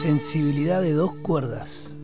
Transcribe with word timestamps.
sensibilidad 0.00 0.80
de 0.80 0.94
dos 0.94 1.12
cuerdas. 1.16 1.94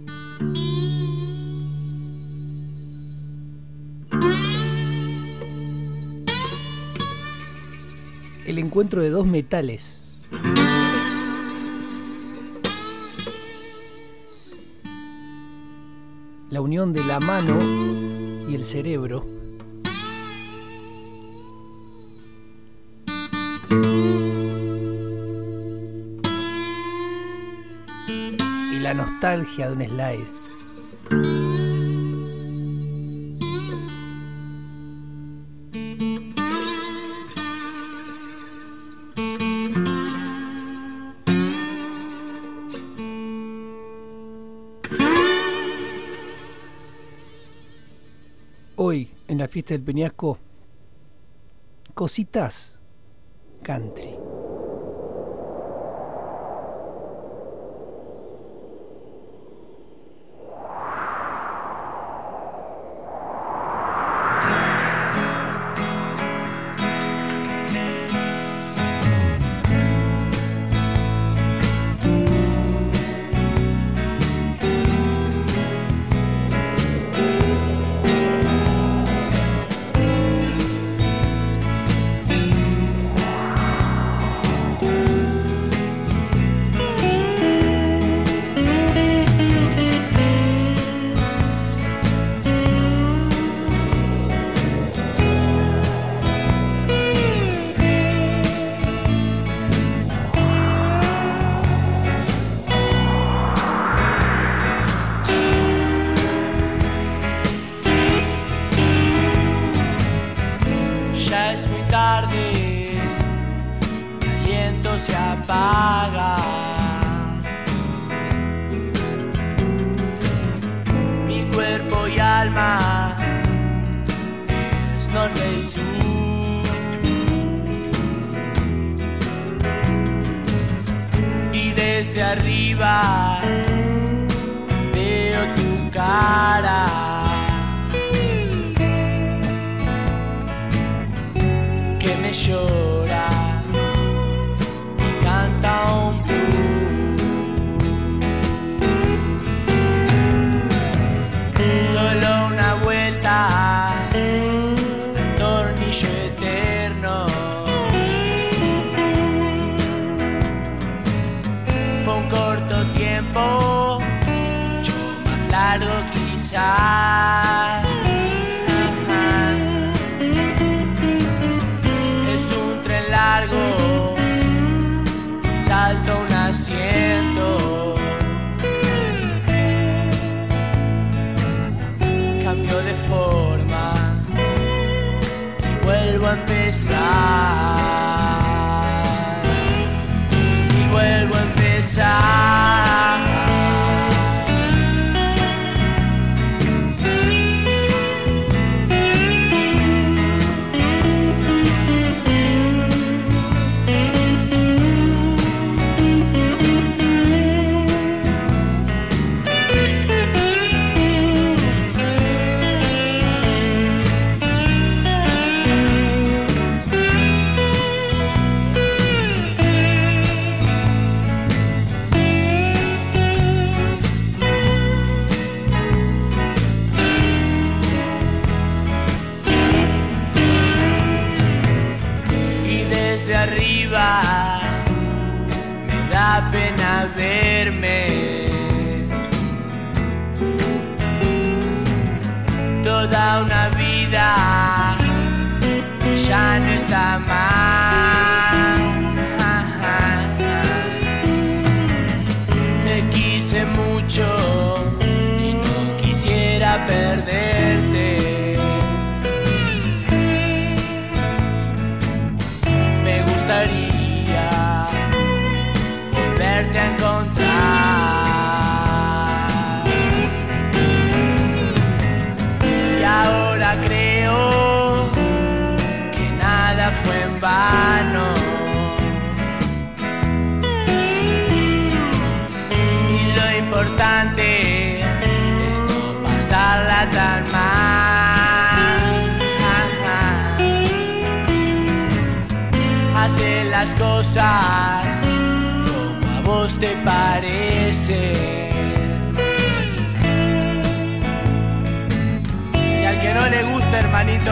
El 8.45 8.59
encuentro 8.59 9.01
de 9.01 9.09
dos 9.09 9.27
metales. 9.27 10.03
La 16.51 16.61
unión 16.61 16.93
de 16.93 17.03
la 17.03 17.19
mano 17.19 17.59
y 18.47 18.55
el 18.55 18.63
cerebro. 18.63 19.36
nostalgia 29.17 29.71
de 29.71 29.73
un 29.73 29.83
slide. 29.83 30.27
Hoy 48.77 49.11
en 49.29 49.39
la 49.39 49.49
fiesta 49.49 49.73
del 49.73 49.83
Peñasco, 49.83 50.39
cositas 51.95 52.75
cante. 53.63 54.06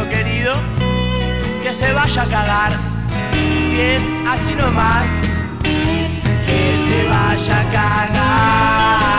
Querido, 0.03 0.55
que 1.63 1.73
se 1.73 1.93
vaya 1.93 2.23
a 2.23 2.27
cagar. 2.27 2.73
Bien, 3.71 4.27
así 4.29 4.55
nomás, 4.55 5.09
que 5.63 6.79
se 6.87 7.09
vaya 7.09 7.61
a 7.61 7.65
cagar. 7.71 9.14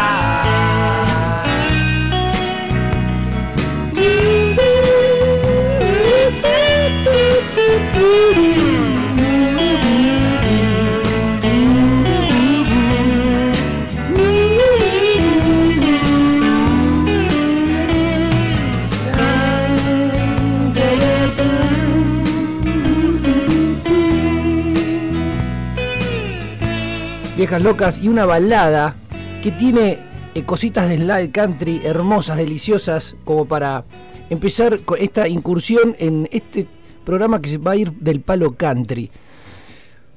Viejas 27.46 27.62
Locas 27.62 28.02
y 28.02 28.08
una 28.08 28.26
balada 28.26 28.96
que 29.44 29.52
tiene 29.52 30.00
eh, 30.34 30.44
cositas 30.46 30.90
de 30.90 30.98
slide 30.98 31.32
country 31.32 31.80
hermosas, 31.84 32.38
deliciosas, 32.38 33.16
como 33.24 33.46
para 33.46 33.86
empezar 34.32 34.80
con 34.80 35.00
esta 35.00 35.28
incursión 35.28 35.96
en 36.00 36.28
este 36.32 36.68
programa 37.06 37.40
que 37.40 37.50
se 37.50 37.60
va 37.60 37.74
a 37.74 37.76
ir 37.76 37.92
del 37.92 38.22
palo 38.22 38.56
country. 38.56 39.12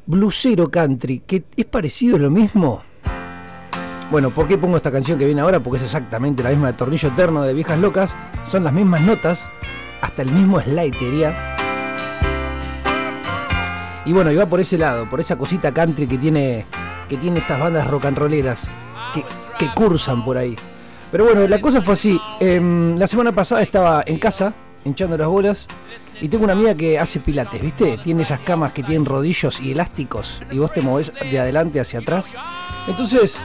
Blusero 0.07 0.71
country, 0.71 1.19
que 1.19 1.45
es 1.55 1.67
parecido 1.67 2.17
a 2.17 2.19
lo 2.19 2.31
mismo. 2.31 2.81
Bueno, 4.11 4.33
¿por 4.33 4.49
qué 4.49 4.57
pongo 4.57 4.79
esta 4.79 4.91
canción 4.91 5.19
que 5.19 5.27
viene 5.27 5.43
ahora? 5.43 5.61
Porque 5.61 5.77
es 5.77 5.83
exactamente 5.83 6.43
la 6.43 6.49
misma 6.49 6.69
de 6.69 6.79
Tornillo 6.79 7.11
Eterno 7.11 7.43
de 7.43 7.53
Viejas 7.53 7.79
Locas. 7.79 8.17
Son 8.47 8.65
las 8.65 8.73
mismas 8.73 9.03
notas, 9.03 9.47
hasta 10.01 10.23
el 10.23 10.33
mismo 10.33 10.63
slide, 10.63 10.97
diría. 10.99 11.55
Y 14.07 14.15
bueno, 14.15 14.33
y 14.33 14.37
va 14.37 14.49
por 14.49 14.61
ese 14.61 14.79
lado, 14.79 15.07
por 15.11 15.21
esa 15.21 15.37
cosita 15.37 15.75
country 15.75 16.07
que 16.07 16.17
tiene 16.17 16.65
que 17.09 17.17
tiene 17.17 17.41
estas 17.41 17.59
bandas 17.59 17.87
rock 17.87 18.07
and 18.07 18.19
rolleras 18.19 18.69
que, 19.13 19.25
que 19.59 19.73
cursan 19.75 20.25
por 20.25 20.37
ahí. 20.39 20.57
Pero 21.11 21.25
bueno, 21.25 21.47
la 21.47 21.61
cosa 21.61 21.81
fue 21.81 21.95
así. 21.95 22.21
Em, 22.41 22.97
la 22.99 23.07
semana 23.07 23.33
pasada 23.33 23.63
estaba 23.63 24.03
en 24.07 24.19
casa, 24.19 24.55
hinchando 24.85 25.17
las 25.17 25.29
bolas, 25.29 25.67
y 26.21 26.29
tengo 26.29 26.45
una 26.45 26.53
amiga 26.53 26.75
que 26.75 26.99
hace 26.99 27.21
pilates, 27.21 27.63
¿viste? 27.63 27.99
Tiene 27.99 28.23
esas 28.23 28.41
camas 28.41 28.73
que 28.73 28.83
tienen 28.83 29.07
rodillos 29.07 29.61
y 29.61 29.73
elásticos, 29.73 30.43
y 30.51 30.59
vos 30.59 30.73
te 30.73 30.83
movés 30.83 31.13
de 31.15 31.39
adelante 31.39 31.81
hacia 31.81 32.01
atrás. 32.01 32.35
Entonces, 32.87 33.41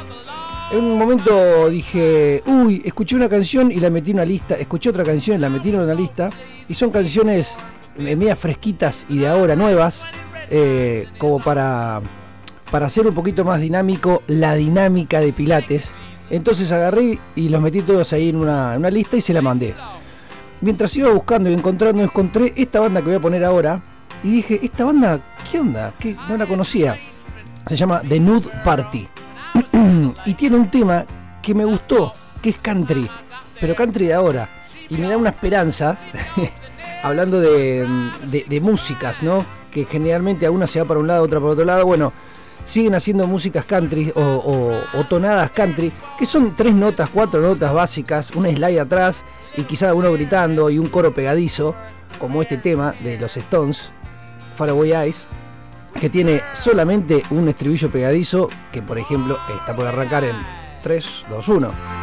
en 0.72 0.84
un 0.84 0.98
momento 0.98 1.70
dije, 1.70 2.44
uy, 2.46 2.82
escuché 2.84 3.16
una 3.16 3.30
canción 3.30 3.72
y 3.72 3.80
la 3.80 3.90
metí 3.90 4.12
en 4.12 4.18
una 4.18 4.26
lista, 4.26 4.56
escuché 4.56 4.90
otra 4.90 5.04
canción 5.04 5.38
y 5.38 5.40
la 5.40 5.50
metí 5.50 5.70
en 5.70 5.80
una 5.80 5.94
lista, 5.94 6.30
y 6.68 6.74
son 6.74 6.92
canciones 6.92 7.56
eh, 7.98 8.16
medias 8.16 8.40
fresquitas 8.40 9.06
y 9.08 9.20
de 9.20 9.28
ahora 9.28 9.56
nuevas, 9.56 10.04
eh, 10.50 11.08
como 11.18 11.40
para 11.40 12.02
para 12.74 12.88
hacer 12.88 13.06
un 13.06 13.14
poquito 13.14 13.46
más 13.46 13.62
dinámico 13.62 14.24
la 14.26 14.56
dinámica 14.56 15.20
de 15.20 15.32
Pilates. 15.32 15.92
Entonces 16.32 16.72
agarré 16.72 17.20
y 17.36 17.50
los 17.50 17.62
metí 17.62 17.84
todos 17.84 18.12
ahí 18.14 18.30
en 18.30 18.38
una, 18.38 18.76
lista 18.90 19.16
y 19.16 19.22
se 19.22 19.32
la 19.32 19.44
mandé. 19.44 19.76
Mientras 20.60 20.98
iba 20.98 21.12
buscando 21.12 21.52
y 21.52 21.54
encontrando, 21.54 22.02
encontré 22.02 22.52
esta 22.56 22.80
banda 22.80 23.02
que 23.02 23.10
voy 23.10 23.16
a 23.18 23.20
poner 23.20 23.46
ahora. 23.46 23.84
Y 24.24 24.32
dije, 24.32 24.60
¿esta 24.64 24.86
banda 24.86 25.36
qué 25.52 25.60
onda? 25.60 25.94
¿Qué? 26.00 26.18
No 26.28 26.36
la 26.36 26.48
conocía. 26.48 26.98
Se 27.68 27.76
llama 27.76 28.02
The 28.10 28.20
Nude 28.20 28.50
Party. 28.64 29.08
y 30.26 30.34
tiene 30.34 30.56
un 30.56 30.72
tema 30.72 31.06
que 31.44 31.54
me 31.54 31.66
gustó, 31.66 32.12
que 32.42 32.50
es 32.50 32.58
country. 32.58 33.08
Pero 33.62 33.76
country 33.76 34.08
de 34.08 34.16
ahora. 34.16 34.50
Y 34.90 34.98
me 34.98 35.08
da 35.08 35.16
una 35.16 35.30
esperanza, 35.30 35.96
hablando 37.04 37.40
de, 37.40 37.88
de, 38.26 38.62
músicas, 38.62 39.22
¿no? 39.22 39.46
Que 39.70 39.86
generalmente 39.86 40.48
a 40.48 40.52
una 40.52 40.66
se 40.66 40.80
va 40.80 40.88
para 40.88 41.00
un 41.00 41.06
lado, 41.06 41.22
otra 41.22 41.40
para 41.40 41.52
otro 41.52 41.66
lado. 41.66 41.86
Bueno, 41.86 42.12
siguen 42.66 42.96
haciendo 42.96 43.28
músicas 43.28 43.66
country 43.66 44.12
o, 44.16 44.82
tonadas 45.10 45.52
country, 45.52 45.92
que 46.18 46.26
son 46.26 46.56
tres 46.56 46.74
notas, 46.74 47.10
cuatro 47.10 47.42
notas 47.42 47.74
básicas, 47.74 48.32
un 48.32 48.46
slide 48.46 48.80
atrás 48.80 49.24
y 49.58 49.64
quizá 49.64 49.94
uno 49.94 50.12
gritando 50.12 50.70
y 50.70 50.78
un 50.78 50.88
coro 50.88 51.14
pegadizo, 51.14 51.76
como 52.20 52.42
este 52.42 52.58
tema 52.58 52.94
de 53.04 53.18
los 53.18 53.36
Stones, 53.38 53.92
Faraway 54.56 54.94
Eyes, 54.94 55.26
que 56.00 56.10
tiene 56.10 56.42
solamente 56.54 57.24
un 57.32 57.48
estribillo 57.48 57.90
pegadizo, 57.90 58.50
que 58.72 58.82
por 58.82 58.98
ejemplo 58.98 59.38
está 59.60 59.76
por 59.76 59.88
arrancar 59.88 60.24
en 60.24 60.36
3, 60.82 61.26
2, 61.30 61.48
1. 61.48 62.03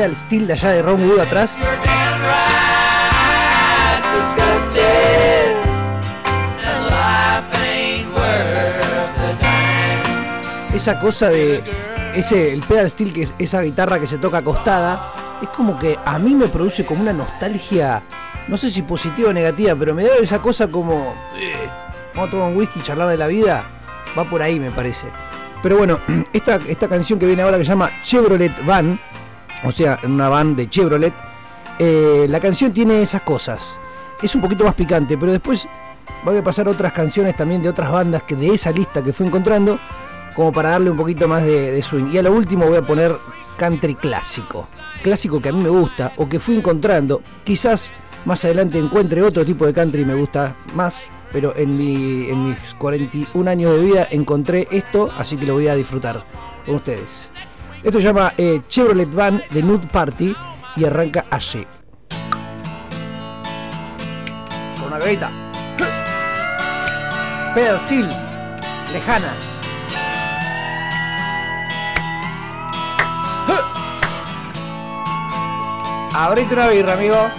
Pedal 0.00 0.16
steel 0.16 0.46
de 0.46 0.54
allá 0.54 0.70
de 0.70 0.82
Ron 0.82 1.10
Wood 1.10 1.20
atrás. 1.20 1.58
Esa 10.72 10.98
cosa 10.98 11.28
de 11.28 11.62
ese 12.14 12.54
el 12.54 12.62
pedal 12.62 12.90
steel 12.90 13.12
que 13.12 13.22
es 13.24 13.34
esa 13.38 13.60
guitarra 13.60 14.00
que 14.00 14.06
se 14.06 14.16
toca 14.16 14.38
acostada 14.38 15.12
es 15.42 15.50
como 15.50 15.78
que 15.78 15.98
a 16.02 16.18
mí 16.18 16.34
me 16.34 16.48
produce 16.48 16.86
como 16.86 17.02
una 17.02 17.12
nostalgia, 17.12 18.02
no 18.48 18.56
sé 18.56 18.70
si 18.70 18.80
positiva 18.80 19.28
o 19.28 19.32
negativa, 19.34 19.76
pero 19.76 19.94
me 19.94 20.04
da 20.04 20.16
esa 20.22 20.40
cosa 20.40 20.66
como 20.66 21.14
eh, 21.38 21.52
vamos 22.14 22.28
a 22.28 22.30
tomar 22.30 22.48
un 22.48 22.56
whisky 22.56 22.80
y 22.80 22.82
charlar 22.82 23.08
de 23.08 23.18
la 23.18 23.26
vida, 23.26 23.66
va 24.18 24.24
por 24.24 24.40
ahí 24.40 24.58
me 24.58 24.70
parece. 24.70 25.08
Pero 25.62 25.76
bueno, 25.76 26.00
esta, 26.32 26.58
esta 26.66 26.88
canción 26.88 27.18
que 27.18 27.26
viene 27.26 27.42
ahora 27.42 27.58
que 27.58 27.66
se 27.66 27.72
llama 27.72 27.90
Chevrolet 28.02 28.64
Van 28.64 28.98
o 29.64 29.72
sea, 29.72 29.98
en 30.02 30.12
una 30.12 30.28
band 30.28 30.56
de 30.56 30.68
Chevrolet. 30.68 31.14
Eh, 31.78 32.26
la 32.28 32.40
canción 32.40 32.72
tiene 32.72 33.02
esas 33.02 33.22
cosas. 33.22 33.78
Es 34.22 34.34
un 34.34 34.40
poquito 34.40 34.64
más 34.64 34.74
picante, 34.74 35.16
pero 35.16 35.32
después 35.32 35.66
voy 36.24 36.36
a 36.36 36.42
pasar 36.42 36.68
otras 36.68 36.92
canciones 36.92 37.36
también 37.36 37.62
de 37.62 37.68
otras 37.68 37.90
bandas 37.90 38.22
que 38.24 38.36
de 38.36 38.54
esa 38.54 38.70
lista 38.70 39.02
que 39.02 39.12
fui 39.12 39.26
encontrando, 39.26 39.78
como 40.34 40.52
para 40.52 40.70
darle 40.70 40.90
un 40.90 40.96
poquito 40.96 41.26
más 41.26 41.42
de, 41.44 41.80
swing. 41.82 42.10
Y 42.12 42.18
a 42.18 42.22
lo 42.22 42.32
último 42.32 42.66
voy 42.66 42.76
a 42.76 42.82
poner 42.82 43.16
country 43.56 43.94
clásico. 43.94 44.68
Clásico 45.02 45.40
que 45.40 45.48
a 45.48 45.52
mí 45.52 45.62
me 45.62 45.70
gusta 45.70 46.12
o 46.16 46.28
que 46.28 46.38
fui 46.38 46.56
encontrando. 46.56 47.22
Quizás 47.44 47.92
más 48.26 48.44
adelante 48.44 48.78
encuentre 48.78 49.22
otro 49.22 49.44
tipo 49.44 49.66
de 49.66 49.72
country 49.72 50.02
y 50.02 50.04
me 50.04 50.14
gusta 50.14 50.54
más, 50.74 51.08
pero 51.32 51.56
en, 51.56 51.76
mi, 51.76 52.28
en 52.28 52.50
mis 52.50 52.58
41 52.78 53.50
años 53.50 53.72
de 53.72 53.80
vida 53.80 54.08
encontré 54.10 54.68
esto, 54.70 55.10
así 55.16 55.38
que 55.38 55.46
lo 55.46 55.54
voy 55.54 55.68
a 55.68 55.74
disfrutar 55.74 56.24
con 56.66 56.74
ustedes. 56.74 57.30
Esto 57.82 57.98
se 57.98 58.04
llama 58.04 58.34
eh, 58.36 58.60
Chevrolet 58.68 59.12
Van 59.12 59.42
de 59.50 59.62
Nude 59.62 59.86
Party 59.86 60.34
y 60.76 60.84
arranca 60.84 61.24
así. 61.30 61.66
Con 64.78 64.88
una 64.88 64.98
grita. 64.98 65.30
Pedal. 67.54 67.80
Lejana. 68.92 69.34
Abrite 76.12 76.54
una 76.54 76.68
birra, 76.68 76.92
amigo. 76.94 77.30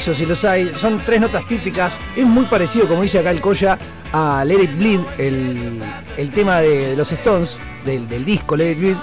Si 0.00 0.26
los 0.26 0.44
hay. 0.44 0.72
Son 0.74 1.00
tres 1.04 1.20
notas 1.20 1.46
típicas. 1.48 1.98
Es 2.14 2.24
muy 2.24 2.44
parecido, 2.44 2.86
como 2.86 3.02
dice 3.02 3.18
acá 3.18 3.30
el 3.30 3.40
Coya, 3.40 3.78
a 4.12 4.44
Let 4.44 4.62
It 4.62 4.76
Bleed, 4.76 5.00
el, 5.18 6.30
tema 6.30 6.60
de, 6.60 6.94
los 6.96 7.10
Stones, 7.12 7.58
del, 7.84 8.24
disco 8.24 8.56
Let 8.56 8.72
It 8.72 8.78
Bleed. 8.78 8.96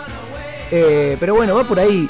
Eh, 0.72 1.18
pero 1.20 1.36
bueno, 1.36 1.56
va 1.56 1.64
por 1.64 1.80
ahí. 1.80 2.08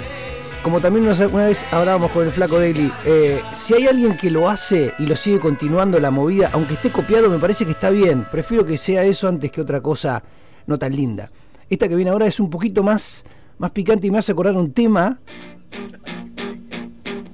Como 0.61 0.79
también 0.79 1.05
una 1.05 1.47
vez 1.47 1.65
hablábamos 1.71 2.11
con 2.11 2.25
el 2.25 2.31
flaco 2.31 2.57
Daily, 2.57 2.89
eh, 3.05 3.41
si 3.53 3.73
hay 3.73 3.87
alguien 3.87 4.15
que 4.15 4.31
lo 4.31 4.47
hace 4.47 4.93
y 4.97 5.05
lo 5.05 5.15
sigue 5.15 5.39
continuando 5.39 5.99
la 5.99 6.09
movida, 6.09 6.51
aunque 6.53 6.75
esté 6.75 6.89
copiado, 6.89 7.29
me 7.29 7.37
parece 7.37 7.65
que 7.65 7.71
está 7.71 7.89
bien. 7.89 8.25
Prefiero 8.31 8.65
que 8.65 8.77
sea 8.77 9.03
eso 9.03 9.27
antes 9.27 9.51
que 9.51 9.59
otra 9.59 9.81
cosa 9.81 10.23
no 10.65 10.79
tan 10.79 10.95
linda. 10.95 11.29
Esta 11.69 11.89
que 11.89 11.95
viene 11.95 12.11
ahora 12.11 12.27
es 12.27 12.39
un 12.39 12.49
poquito 12.49 12.81
más, 12.81 13.25
más 13.57 13.71
picante 13.71 14.07
y 14.07 14.11
me 14.11 14.19
hace 14.19 14.31
acordar 14.31 14.55
un 14.55 14.71
tema 14.71 15.19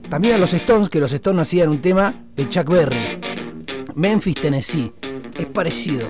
también 0.10 0.36
a 0.36 0.38
los 0.38 0.54
Stones, 0.54 0.90
que 0.90 1.00
los 1.00 1.12
Stones 1.14 1.44
hacían 1.44 1.70
un 1.70 1.82
tema 1.82 2.14
de 2.36 2.50
Chuck 2.50 2.70
Berry. 2.70 3.20
Memphis, 3.96 4.36
Tennessee. 4.36 4.92
Es 5.38 5.46
parecido. 5.48 6.08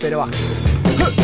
Pero 0.00 0.18
va. 0.18 1.23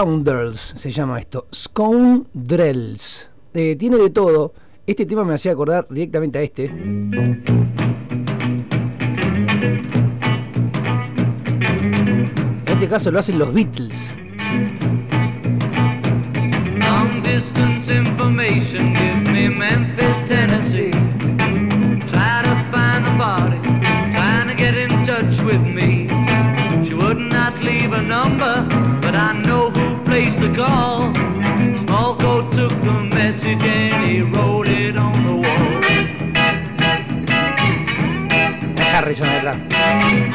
Scoundrels 0.00 0.72
se 0.78 0.90
llama 0.90 1.18
esto. 1.18 1.46
Scoundrels. 1.54 3.28
Eh, 3.52 3.76
tiene 3.76 3.98
de 3.98 4.08
todo. 4.08 4.54
Este 4.86 5.04
tema 5.04 5.24
me 5.24 5.34
hacía 5.34 5.52
acordar 5.52 5.86
directamente 5.90 6.38
a 6.38 6.42
este. 6.42 6.64
En 6.64 7.52
este 12.66 12.88
caso 12.88 13.10
lo 13.10 13.18
hacen 13.18 13.38
los 13.38 13.52
Beatles. 13.52 14.16
Long 16.78 17.22
distance 17.22 17.94
information 17.94 18.94
give 18.94 19.30
me 19.30 19.50
Memphis, 19.50 20.24
Tennessee. 20.24 20.92
Try 22.06 22.40
to 22.42 22.56
find 22.72 23.04
the 23.04 23.12
body, 23.18 23.60
trying 24.12 24.48
to 24.48 24.54
get 24.56 24.74
in 24.74 25.02
touch 25.04 25.42
with 25.42 25.60
me. 25.60 26.08
She 26.82 26.94
would 26.94 27.18
not 27.18 27.62
leave 27.62 27.92
a 27.92 28.00
number, 28.00 28.66
but 29.02 29.14
I 29.14 29.34
know 29.44 29.69
the 30.40 30.54
call. 30.54 31.12
Smallcoat 31.76 32.50
took 32.50 32.70
the 32.80 33.02
message 33.14 33.62
and 33.62 34.02
he 34.06 34.22
wrote 34.22 34.68
it 34.68 34.96
on 34.96 35.12
the 35.26 35.36
wall. 35.36 35.82
Harrison. 38.78 39.26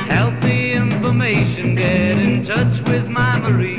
Help 0.05 0.43
me 0.43 0.73
information, 0.73 1.75
get 1.75 2.17
in 2.19 2.41
touch 2.41 2.81
with 2.81 3.07
my 3.09 3.39
Marie. 3.39 3.77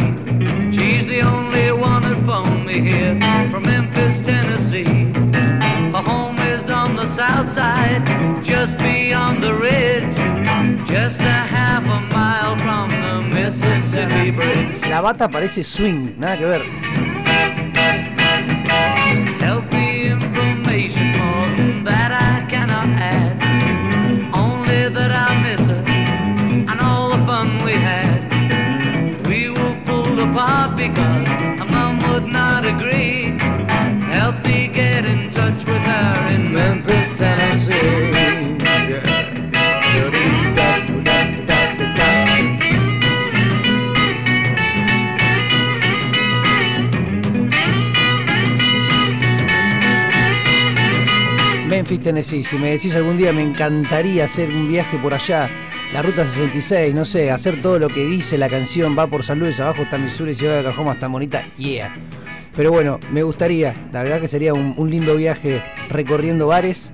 She's 0.72 1.06
the 1.06 1.20
only 1.20 1.70
one 1.70 2.02
that 2.02 2.20
phoned 2.26 2.66
me 2.66 2.80
here 2.80 3.14
from 3.50 3.62
Memphis, 3.62 4.20
Tennessee. 4.20 5.12
Her 5.94 6.02
home 6.02 6.38
is 6.40 6.70
on 6.70 6.96
the 6.96 7.06
south 7.06 7.52
side, 7.52 8.02
just 8.42 8.78
beyond 8.78 9.42
the 9.42 9.54
ridge, 9.54 10.16
just 10.88 11.20
a 11.20 11.38
half 11.54 11.84
a 11.84 12.00
mile 12.12 12.56
from 12.58 12.90
the 12.90 13.34
Mississippi 13.34 14.32
Bridge. 14.32 14.75
La 14.88 15.00
bata 15.00 15.28
parece 15.28 15.62
swing, 15.62 16.14
nada 16.18 16.38
que 16.38 16.46
ver. 16.46 16.62
Because 30.76 31.26
would 32.16 32.32
not 32.32 32.64
agree. 32.64 33.38
Help 34.08 34.44
me 34.46 34.68
get 34.68 35.04
in 35.04 35.30
touch 35.30 35.64
with 35.66 35.82
her 35.82 36.34
in 36.34 36.52
Memphis, 36.52 37.16
Tennessee. 37.18 38.15
Si 51.96 52.58
me 52.58 52.70
decís 52.72 52.94
algún 52.94 53.16
día 53.16 53.32
me 53.32 53.42
encantaría 53.42 54.26
hacer 54.26 54.50
un 54.50 54.68
viaje 54.68 54.98
por 54.98 55.14
allá, 55.14 55.48
la 55.94 56.02
ruta 56.02 56.26
66, 56.26 56.94
no 56.94 57.06
sé, 57.06 57.30
hacer 57.30 57.62
todo 57.62 57.78
lo 57.78 57.88
que 57.88 58.04
dice 58.04 58.36
la 58.36 58.50
canción, 58.50 58.96
va 58.96 59.06
por 59.06 59.24
San 59.24 59.38
Luis, 59.38 59.58
abajo 59.60 59.82
está 59.82 59.96
Missouri, 59.96 60.34
Ciudad 60.34 60.54
de 60.54 60.60
Oklahoma, 60.60 60.92
está 60.92 61.08
bonita, 61.08 61.44
yeah. 61.56 61.96
Pero 62.54 62.70
bueno, 62.70 63.00
me 63.10 63.22
gustaría, 63.22 63.88
la 63.92 64.02
verdad 64.02 64.20
que 64.20 64.28
sería 64.28 64.52
un, 64.52 64.90
lindo 64.90 65.16
viaje 65.16 65.62
recorriendo 65.88 66.48
bares. 66.48 66.92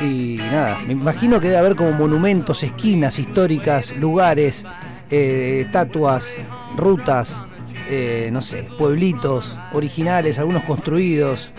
Y 0.00 0.38
nada, 0.50 0.80
me 0.86 0.94
imagino 0.94 1.38
que 1.38 1.48
debe 1.48 1.58
haber 1.58 1.76
como 1.76 1.92
monumentos, 1.92 2.62
esquinas 2.62 3.18
históricas, 3.18 3.94
lugares, 3.98 4.64
eh, 5.10 5.64
estatuas, 5.66 6.34
rutas, 6.76 7.44
eh, 7.90 8.30
no 8.32 8.40
sé, 8.40 8.66
pueblitos 8.78 9.58
originales, 9.74 10.38
algunos 10.38 10.62
construidos, 10.64 11.50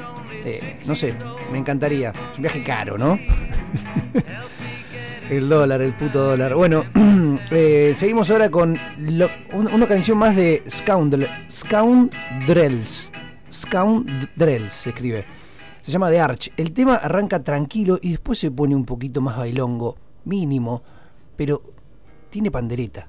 eh, 0.43 0.79
no 0.87 0.95
sé, 0.95 1.13
me 1.51 1.59
encantaría. 1.59 2.09
Es 2.31 2.37
un 2.37 2.41
viaje 2.41 2.63
caro, 2.63 2.97
¿no? 2.97 3.19
el 5.29 5.47
dólar, 5.47 5.81
el 5.81 5.93
puto 5.93 6.23
dólar. 6.23 6.55
Bueno, 6.55 6.85
eh, 7.51 7.93
seguimos 7.95 8.29
ahora 8.31 8.49
con 8.49 8.77
una 9.51 9.87
canción 9.87 10.17
más 10.17 10.35
de 10.35 10.63
Scoundrel, 10.69 11.27
Scoundrels. 11.49 13.11
Scoundrels 13.51 14.73
se 14.73 14.89
escribe. 14.89 15.25
Se 15.81 15.91
llama 15.91 16.09
The 16.09 16.19
Arch. 16.19 16.51
El 16.57 16.73
tema 16.73 16.95
arranca 16.95 17.43
tranquilo 17.43 17.97
y 18.01 18.11
después 18.11 18.39
se 18.39 18.51
pone 18.51 18.75
un 18.75 18.85
poquito 18.85 19.19
más 19.21 19.37
bailongo, 19.37 19.97
mínimo, 20.25 20.81
pero 21.35 21.61
tiene 22.29 22.51
pandereta. 22.51 23.07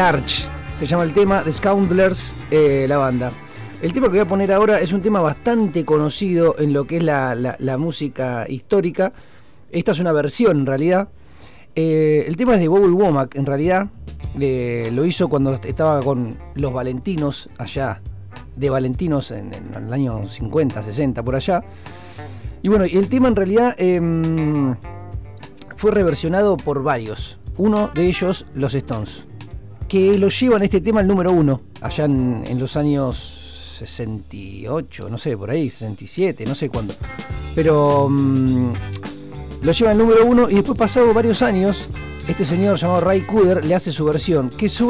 Arch, 0.00 0.46
se 0.78 0.86
llama 0.86 1.04
el 1.04 1.12
tema, 1.12 1.42
The 1.44 1.52
Scoundrels, 1.52 2.32
eh, 2.50 2.86
la 2.88 2.96
banda. 2.96 3.30
El 3.82 3.92
tema 3.92 4.06
que 4.06 4.12
voy 4.12 4.20
a 4.20 4.26
poner 4.26 4.50
ahora 4.50 4.80
es 4.80 4.92
un 4.94 5.02
tema 5.02 5.20
bastante 5.20 5.84
conocido 5.84 6.56
en 6.58 6.72
lo 6.72 6.86
que 6.86 6.96
es 6.96 7.02
la, 7.02 7.76
música 7.78 8.46
histórica. 8.48 9.12
Esta 9.70 9.92
es 9.92 10.00
una 10.00 10.12
versión 10.12 10.60
en 10.60 10.66
realidad. 10.66 11.08
Eh, 11.74 12.24
el 12.26 12.36
tema 12.36 12.54
es 12.54 12.60
de 12.60 12.68
Bobby 12.68 12.88
Womack 12.88 13.36
en 13.36 13.44
realidad. 13.44 13.88
Eh, 14.40 14.90
lo 14.92 15.04
hizo 15.04 15.28
cuando 15.28 15.54
estaba 15.54 16.00
con 16.00 16.38
los 16.54 16.72
Valentinos 16.72 17.50
allá, 17.58 18.00
de 18.56 18.70
Valentinos 18.70 19.30
en, 19.30 19.50
el 19.52 19.92
año 19.92 20.26
50, 20.26 20.82
60, 20.82 21.22
por 21.22 21.34
allá. 21.34 21.62
Y 22.62 22.68
bueno, 22.68 22.84
el 22.84 23.08
tema 23.08 23.28
en 23.28 23.36
realidad 23.36 23.74
em, 23.78 24.74
fue 25.76 25.90
reversionado 25.90 26.56
por 26.56 26.82
varios. 26.82 27.38
Uno 27.58 27.90
de 27.94 28.06
ellos, 28.06 28.46
los 28.54 28.74
Stones, 28.74 29.24
que 29.90 30.16
lo 30.18 30.28
llevan 30.28 30.62
este 30.62 30.80
tema 30.80 31.00
al 31.00 31.08
número 31.08 31.32
uno, 31.32 31.62
allá 31.80 32.04
en, 32.04 32.60
los 32.60 32.76
años 32.76 33.76
68, 33.80 35.08
no 35.10 35.18
sé, 35.18 35.36
por 35.36 35.50
ahí, 35.50 35.68
67, 35.68 36.44
no 36.46 36.54
sé 36.54 36.68
cuándo. 36.68 36.94
Pero 37.56 38.06
em, 38.06 38.72
lo 39.60 39.72
lleva 39.72 39.90
al 39.90 39.98
número 39.98 40.24
uno 40.24 40.48
y 40.48 40.54
después 40.54 40.78
pasado 40.78 41.12
varios 41.12 41.42
años, 41.42 41.88
este 42.28 42.44
señor 42.44 42.76
llamado 42.76 43.00
Ray 43.00 43.22
Cooder 43.22 43.64
le 43.64 43.74
hace 43.74 43.90
su 43.90 44.04
versión, 44.04 44.48
que 44.50 44.66
es 44.66 44.80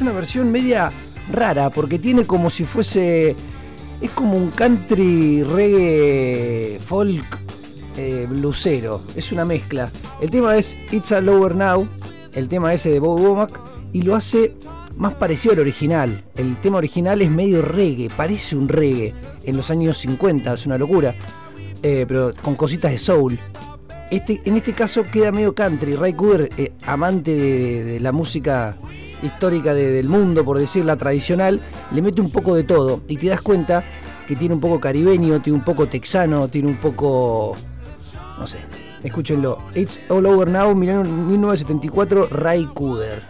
una 0.00 0.12
versión 0.12 0.52
media 0.52 0.92
rara, 1.32 1.70
porque 1.70 1.98
tiene 1.98 2.24
como 2.24 2.48
si 2.48 2.64
fuese 2.64 3.34
es 4.00 4.10
como 4.12 4.36
un 4.36 4.52
country 4.52 5.42
reggae 5.42 6.78
folk 6.86 7.40
eh. 7.96 8.28
Es 9.16 9.32
una 9.32 9.44
mezcla. 9.44 9.90
El 10.20 10.30
tema 10.30 10.56
es 10.56 10.76
It's 10.92 11.10
a 11.10 11.20
Lower 11.20 11.56
Now, 11.56 11.88
el 12.34 12.48
tema 12.48 12.72
ese 12.72 12.90
de 12.90 13.00
Bob 13.00 13.20
Womack, 13.20 13.73
y 13.94 14.02
lo 14.02 14.16
hace 14.16 14.52
más 14.96 15.14
parecido 15.14 15.54
al 15.54 15.60
original. 15.60 16.24
El 16.36 16.60
tema 16.60 16.78
original 16.78 17.22
es 17.22 17.30
medio 17.30 17.62
reggae, 17.62 18.10
parece 18.14 18.56
un 18.56 18.68
reggae 18.68 19.14
en 19.44 19.56
los 19.56 19.70
años 19.70 19.98
50, 19.98 20.52
es 20.52 20.66
una 20.66 20.76
locura, 20.76 21.14
eh, 21.82 22.04
pero 22.06 22.32
con 22.42 22.56
cositas 22.56 22.90
de 22.90 22.98
soul. 22.98 23.38
Este, 24.10 24.42
en 24.44 24.56
este 24.56 24.72
caso 24.72 25.04
queda 25.04 25.32
medio 25.32 25.54
country. 25.54 25.94
Ray 25.94 26.12
Cooder, 26.12 26.50
eh, 26.56 26.72
amante 26.84 27.30
de 27.34 28.00
la 28.00 28.10
música 28.12 28.76
histórica 29.22 29.72
del 29.72 30.08
mundo, 30.08 30.44
por 30.44 30.58
decirla 30.58 30.96
tradicional, 30.96 31.60
le 31.92 32.02
mete 32.02 32.20
un 32.20 32.30
poco 32.30 32.56
de 32.56 32.64
todo 32.64 33.02
y 33.08 33.16
te 33.16 33.28
das 33.28 33.40
cuenta 33.42 33.84
que 34.26 34.34
tiene 34.34 34.54
un 34.54 34.60
poco 34.60 34.80
caribeño, 34.80 35.40
tiene 35.40 35.58
un 35.58 35.64
poco 35.64 35.88
texano, 35.88 36.48
tiene 36.48 36.68
un 36.68 36.78
poco, 36.78 37.56
no 38.38 38.46
sé, 38.46 38.58
escúchenlo. 39.04 39.58
It's 39.74 40.00
All 40.08 40.26
Over 40.26 40.48
Now, 40.48 40.74
1974, 40.74 42.28
Ray 42.30 42.66
Cooder. 42.74 43.22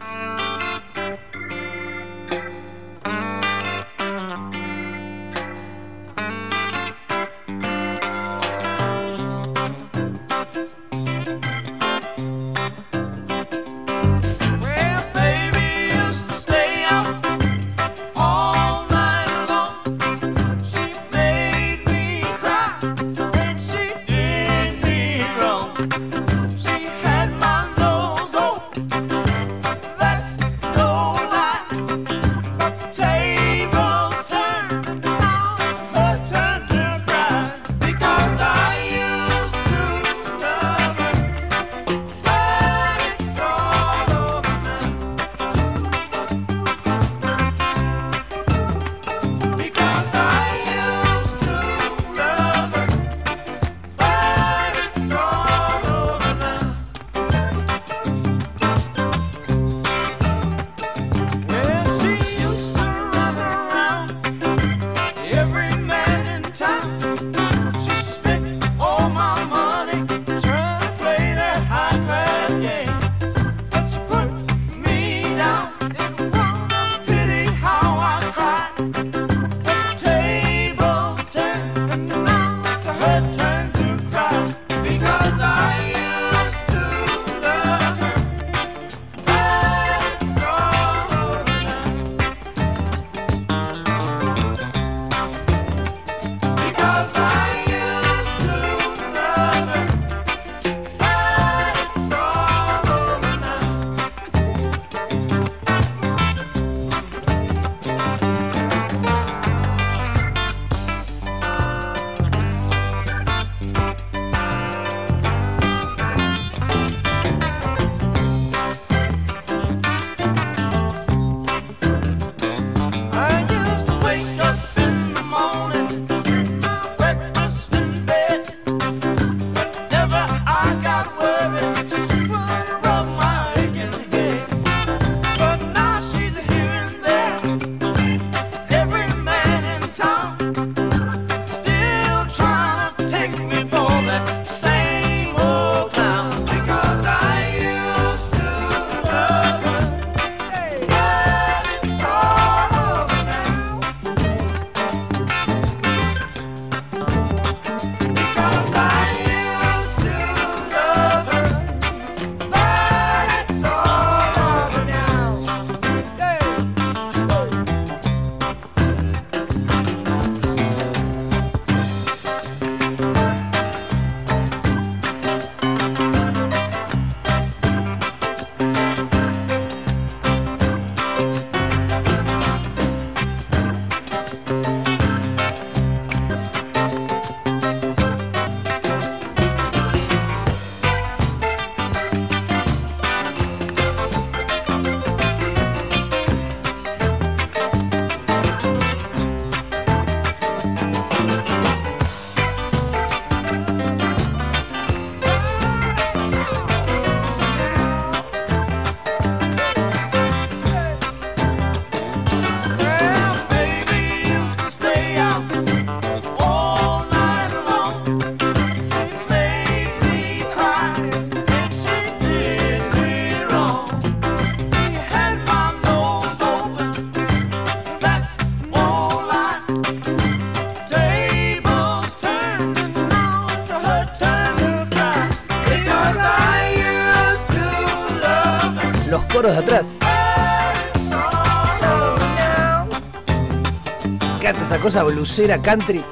Cosa 244.85 245.03
blusera 245.03 245.63
country. 245.63 246.05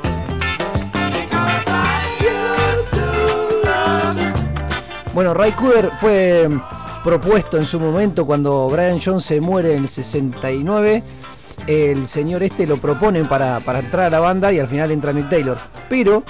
Bueno, 5.12 5.34
Ray 5.34 5.52
Cooder 5.52 5.90
fue 6.00 6.48
propuesto 7.04 7.58
en 7.58 7.66
su 7.66 7.78
momento 7.78 8.24
cuando 8.24 8.70
Brian 8.70 8.98
Jones 8.98 9.24
se 9.24 9.42
muere 9.42 9.76
en 9.76 9.82
el 9.82 9.88
69. 9.90 11.02
El 11.66 12.06
señor 12.06 12.42
este 12.42 12.66
lo 12.66 12.78
proponen 12.78 13.26
para, 13.26 13.60
para 13.60 13.80
entrar 13.80 14.06
a 14.06 14.10
la 14.10 14.20
banda 14.20 14.50
y 14.50 14.58
al 14.58 14.68
final 14.68 14.90
entra 14.90 15.12
Mick 15.12 15.28
Taylor. 15.28 15.58
Pero 15.90 16.22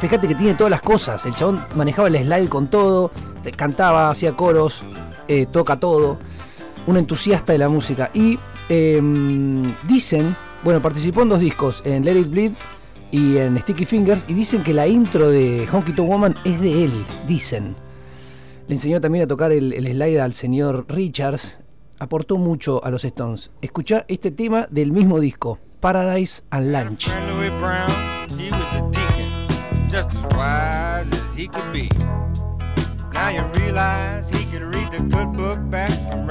fíjate 0.00 0.28
que 0.28 0.34
tiene 0.34 0.52
todas 0.52 0.70
las 0.70 0.82
cosas. 0.82 1.24
El 1.24 1.34
chabón 1.34 1.64
manejaba 1.76 2.08
el 2.08 2.18
slide 2.18 2.50
con 2.50 2.68
todo, 2.68 3.10
cantaba, 3.56 4.10
hacía 4.10 4.36
coros, 4.36 4.82
eh, 5.28 5.46
toca 5.50 5.80
todo. 5.80 6.18
Un 6.86 6.98
entusiasta 6.98 7.54
de 7.54 7.58
la 7.58 7.70
música. 7.70 8.10
Y 8.12 8.38
em, 8.68 9.64
dicen, 9.84 10.36
bueno, 10.64 10.80
participó 10.80 11.22
en 11.22 11.28
dos 11.28 11.40
discos, 11.40 11.82
en 11.84 12.04
Let 12.04 12.18
It 12.18 12.30
Bleed 12.30 12.52
y 13.10 13.36
en 13.36 13.60
Sticky 13.60 13.84
Fingers. 13.84 14.24
Y 14.26 14.34
dicen 14.34 14.62
que 14.62 14.72
la 14.72 14.86
intro 14.86 15.28
de 15.28 15.68
Honky 15.70 15.92
Tonk 15.92 16.08
Woman 16.08 16.34
es 16.44 16.60
de 16.60 16.84
él, 16.84 17.04
dicen. 17.28 17.76
Le 18.66 18.74
enseñó 18.74 19.00
también 19.00 19.24
a 19.24 19.26
tocar 19.26 19.52
el, 19.52 19.72
slide 19.74 20.20
al 20.20 20.32
señor 20.32 20.86
Richards. 20.88 21.58
Aportó 21.98 22.38
mucho 22.38 22.82
a 22.82 22.90
los 22.90 23.04
Stones. 23.04 23.50
Escuchar 23.60 24.06
este 24.08 24.30
tema 24.30 24.66
del 24.70 24.90
mismo 24.90 25.20
disco, 25.20 25.58
Paradise 25.80 26.42
and 26.50 26.72
Lunch. 26.72 27.08
Now 33.12 33.28
you 33.30 33.42
realize 33.54 34.28
he 34.28 34.58
read 34.58 34.90
the 34.90 34.98
good 35.08 35.32
book 35.36 35.58
back 35.70 35.92
from. 36.10 36.24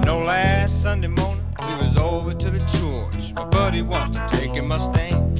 You 0.00 0.06
know, 0.06 0.20
last 0.20 0.80
Sunday 0.80 1.08
morning 1.08 1.44
we 1.58 1.74
was 1.74 1.94
over 1.98 2.32
to 2.32 2.50
the 2.50 2.58
church. 2.60 3.34
My 3.34 3.44
buddy 3.44 3.82
wants 3.82 4.16
to 4.16 4.28
take 4.38 4.56
a 4.56 4.62
Mustang, 4.62 5.38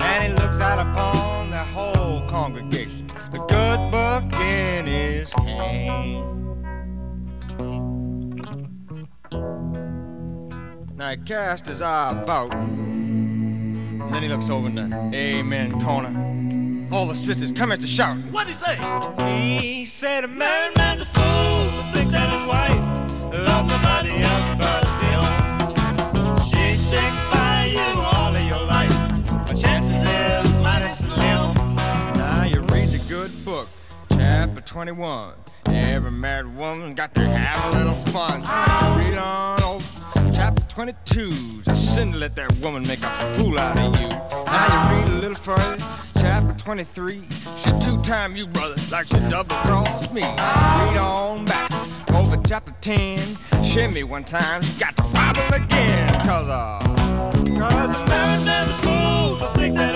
and 0.00 0.24
he 0.24 0.30
looks 0.30 0.56
out 0.56 0.80
upon 0.80 1.50
the 1.50 1.58
whole 1.58 2.28
congregation, 2.28 3.06
the 3.30 3.38
good 3.38 3.90
book 3.92 4.24
in 4.40 4.86
his 4.86 5.30
hand. 5.34 6.26
Now 10.96 11.10
he 11.10 11.16
cast 11.18 11.68
his 11.68 11.80
eye 11.80 12.10
about. 12.10 12.52
And 12.52 14.12
then 14.12 14.20
he 14.24 14.28
looks 14.28 14.50
over 14.50 14.66
in 14.66 14.74
the 14.74 15.16
amen 15.16 15.80
corner. 15.80 16.88
All 16.92 17.06
the 17.06 17.14
sisters 17.14 17.52
come 17.52 17.70
at 17.70 17.80
to 17.82 17.86
shout. 17.86 18.16
What'd 18.32 18.48
he 18.48 18.54
say? 18.54 18.76
He 19.60 19.84
said 19.84 20.24
a 20.24 20.28
married 20.28 20.76
man's 20.76 21.02
a 21.02 21.06
fool 21.06 21.22
to 21.22 21.82
think 21.92 22.10
that 22.10 22.34
his 22.34 22.48
wife 22.48 22.99
loves 23.32 23.68
nobody 23.72 24.22
else 24.22 24.54
but. 24.58 24.86
She 26.44 26.76
stick 26.76 27.12
by 27.30 27.70
you 27.72 28.00
all 28.00 28.34
of 28.34 28.44
your 28.44 28.64
life. 28.64 28.90
Chances 29.60 30.04
is 30.04 30.54
mighty 30.56 30.88
slim. 30.88 31.54
Now 32.14 32.44
you 32.44 32.60
read 32.62 32.88
the 32.90 33.02
good 33.08 33.32
book, 33.44 33.68
chapter 34.10 34.60
21. 34.60 35.34
Every 35.66 36.10
married 36.10 36.54
woman 36.56 36.94
got 36.94 37.14
to 37.14 37.20
have 37.20 37.72
a 37.72 37.78
little 37.78 37.94
fun. 38.12 38.40
Read 38.98 39.18
on 39.18 39.62
over 39.62 40.32
chapter 40.32 40.64
22. 40.68 41.62
It's 41.66 41.80
sin 41.80 42.12
to 42.12 42.18
let 42.18 42.34
that 42.36 42.52
woman 42.58 42.82
make 42.86 43.02
a 43.02 43.34
fool 43.34 43.58
out 43.58 43.78
of 43.78 44.00
you. 44.00 44.08
Now 44.08 44.94
you 44.94 44.96
read 44.96 45.12
a 45.12 45.20
little 45.20 45.36
further, 45.36 45.78
chapter 46.14 46.54
23. 46.54 47.26
She 47.58 47.70
two-time 47.80 48.34
you, 48.36 48.46
brother, 48.46 48.76
like 48.90 49.06
she 49.06 49.18
double-crossed 49.28 50.12
me. 50.12 50.22
Read 50.22 50.96
on 50.96 51.44
back 51.44 51.69
chapter 52.50 52.74
10. 52.80 53.38
Shimmy 53.62 54.02
one 54.02 54.24
time, 54.24 54.60
she 54.60 54.76
got 54.80 54.96
to 54.96 55.04
wobble 55.14 55.54
again. 55.54 56.12
Cause, 56.26 56.48
uh, 56.48 56.80
cause 57.56 57.94
a 57.94 58.06
married 58.08 58.44
man's 58.44 58.70
a 58.70 58.74
fool 58.82 59.38
to 59.38 59.56
think 59.56 59.76
that 59.76 59.89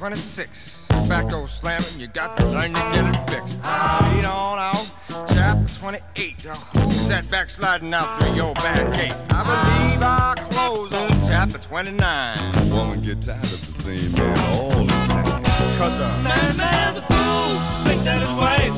26. 0.00 0.76
Tobacco 0.88 1.44
slamming, 1.44 2.00
you 2.00 2.06
got 2.06 2.34
to 2.38 2.46
learn 2.46 2.72
to 2.72 2.80
get 2.90 3.04
it 3.04 3.30
fixed. 3.30 3.58
Read 3.58 4.24
on 4.24 4.58
out, 4.58 4.90
chapter 5.28 5.74
28. 5.74 6.40
who's 6.40 7.08
that 7.08 7.30
backsliding 7.30 7.92
out 7.92 8.18
through 8.18 8.32
your 8.32 8.54
back 8.54 8.94
gate? 8.94 9.12
I 9.28 9.44
believe 9.44 10.02
I 10.02 10.34
close 10.52 10.94
on 10.94 11.10
chapter 11.28 11.58
29. 11.58 12.70
Woman 12.70 13.02
get 13.02 13.20
tired 13.20 13.44
of 13.44 13.66
the 13.66 13.72
same 13.72 14.12
man 14.12 14.38
all 14.48 14.70
the 14.70 14.86
time. 14.86 15.42
Cause 15.76 16.00
a 16.00 16.22
man, 16.24 16.56
man's 16.56 16.96
a 16.96 17.02
fool, 17.02 17.84
think 17.84 18.02
that 18.04 18.22
his 18.22 18.34
wife 18.38 18.74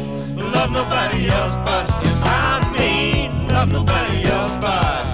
love 0.53 0.73
nobody 0.73 1.29
else 1.29 1.55
but 1.65 1.87
him. 2.03 2.19
I 2.25 2.69
mean, 2.77 3.47
love 3.47 3.69
nobody 3.69 4.25
else 4.25 4.61
but 4.61 5.12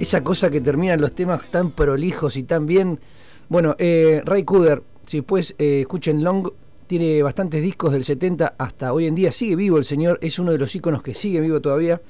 Esa 0.00 0.24
cosa 0.24 0.50
que 0.50 0.62
terminan 0.62 1.00
los 1.00 1.14
temas 1.14 1.42
tan 1.50 1.72
prolijos 1.72 2.36
y 2.36 2.44
tan 2.44 2.66
bien. 2.66 2.98
Bueno, 3.50 3.76
eh, 3.78 4.22
Ray 4.24 4.44
Cooder, 4.44 4.82
si 5.04 5.18
después 5.18 5.54
eh, 5.58 5.82
escuchen 5.82 6.24
Long, 6.24 6.48
tiene 6.86 7.22
bastantes 7.22 7.62
discos 7.62 7.92
del 7.92 8.04
70 8.04 8.54
hasta 8.56 8.92
hoy 8.92 9.06
en 9.06 9.14
día. 9.14 9.30
Sigue 9.30 9.56
vivo 9.56 9.76
el 9.76 9.84
señor, 9.84 10.18
es 10.22 10.38
uno 10.38 10.52
de 10.52 10.58
los 10.58 10.74
íconos 10.74 11.02
que 11.02 11.14
sigue 11.14 11.40
vivo 11.40 11.60
todavía, 11.60 12.00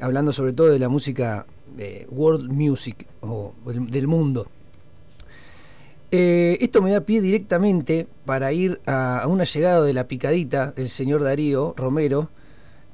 hablando 0.00 0.32
sobre 0.32 0.52
todo 0.52 0.68
de 0.68 0.78
la 0.78 0.88
música 0.88 1.46
de 1.76 2.06
world 2.10 2.50
music 2.50 3.06
o 3.20 3.54
del 3.64 4.08
mundo. 4.08 4.48
Eh, 6.12 6.58
esto 6.60 6.82
me 6.82 6.90
da 6.90 7.02
pie 7.02 7.20
directamente 7.20 8.08
para 8.24 8.52
ir 8.52 8.80
a, 8.86 9.26
una 9.28 9.44
llegada 9.44 9.82
de 9.84 9.92
la 9.92 10.08
picadita 10.08 10.72
del 10.72 10.88
señor 10.88 11.22
Darío 11.22 11.74
Romero, 11.76 12.30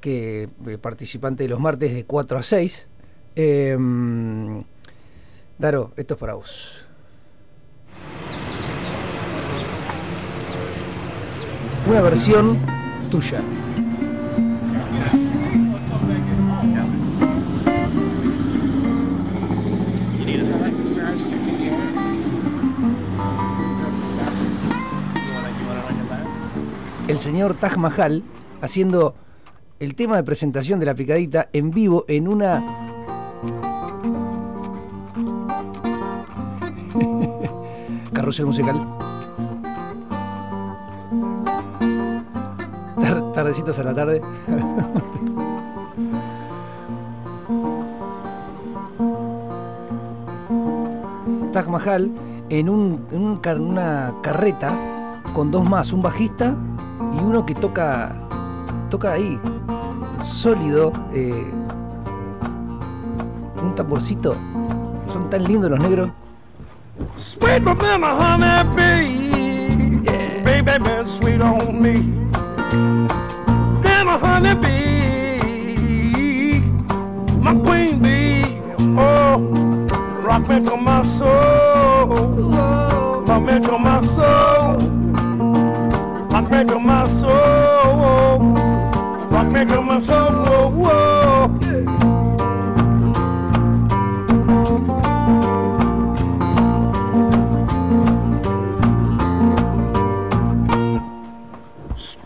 que 0.01 0.51
eh, 0.67 0.79
participante 0.79 1.45
de 1.45 1.49
los 1.49 1.61
martes 1.61 1.95
de 1.95 2.05
4 2.05 2.39
a 2.39 2.43
6. 2.43 2.89
Em, 3.37 4.65
Daro, 5.59 5.93
esto 5.97 6.15
es 6.15 6.21
para 6.21 6.35
vos. 6.35 6.85
Una 11.89 12.01
versión 12.03 12.59
tuya. 13.11 13.41
El 27.09 27.19
señor 27.19 27.55
Taj 27.55 27.77
Mahal 27.77 28.23
haciendo 28.61 29.15
el 29.79 29.95
tema 29.95 30.17
de 30.17 30.25
presentación 30.25 30.81
de 30.81 30.87
la 30.87 30.95
picadita 30.95 31.49
en 31.53 31.71
vivo 31.71 32.05
en 32.09 32.29
una 32.29 32.63
carrusel 38.13 38.47
musical. 38.47 38.97
tardecitos 43.37 43.79
a 43.79 43.85
la 43.85 43.95
tarde. 43.95 44.21
Taj 51.53 51.69
Mahal 51.69 52.11
en, 52.49 52.71
un, 52.71 53.07
una 53.13 54.15
carreta 54.23 55.13
con 55.35 55.51
dos 55.51 55.69
más, 55.69 55.93
un 55.93 56.01
bajista 56.01 56.57
y 57.17 57.19
uno 57.19 57.45
que 57.45 57.55
toca 57.55 58.15
toca 58.91 59.13
ahí 59.13 59.39
sólido 60.23 60.93
eh, 61.13 61.51
un 63.63 63.75
tamborcito. 63.75 64.37
Son 65.13 65.31
tan 65.31 65.45
lindos 65.45 65.71
los 65.71 65.81
negros. 65.81 66.11
Sweet 67.17 67.65
honey 67.65 68.65
bee, 68.75 70.03
baby 70.45 70.79
been 70.83 71.09
sweet 71.09 71.41
on 71.41 71.81
me. 71.81 72.13
A 74.09 74.19
honey 74.19 74.55
bee, 74.55 75.41
my 77.41 77.55
queen 77.65 78.01
bee, 78.01 78.61
oh, 78.97 79.39
rock 80.23 80.49
me 80.49 80.65
to 80.65 80.77
my 80.77 81.03
soul, 81.03 82.07
rock 83.27 83.43
me 83.43 83.61
to 83.61 83.79
my 83.79 84.01
soul, 84.07 84.79
me 86.67 86.73
to 86.73 86.81
my 86.81 87.07
soul, 87.09 88.39
rock 89.31 89.47
me 89.53 89.65
to 89.65 89.81
my 89.81 89.99
soul, 89.99 90.71
whoa, 90.71 91.49
whoa. 91.49 91.85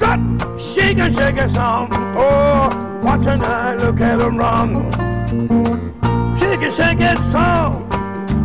Oh, 0.02 0.58
shake 0.58 0.98
it, 0.98 1.14
shake 1.14 1.36
it 1.36 1.50
some. 1.50 1.88
Oh, 2.16 3.00
watch 3.02 3.24
her 3.24 3.36
now, 3.36 3.74
look 3.74 4.00
at 4.00 4.20
her 4.20 4.30
run. 4.30 4.90
Shake 6.38 6.62
it, 6.62 6.74
shake 6.74 7.00
it 7.00 7.18
some. 7.30 7.88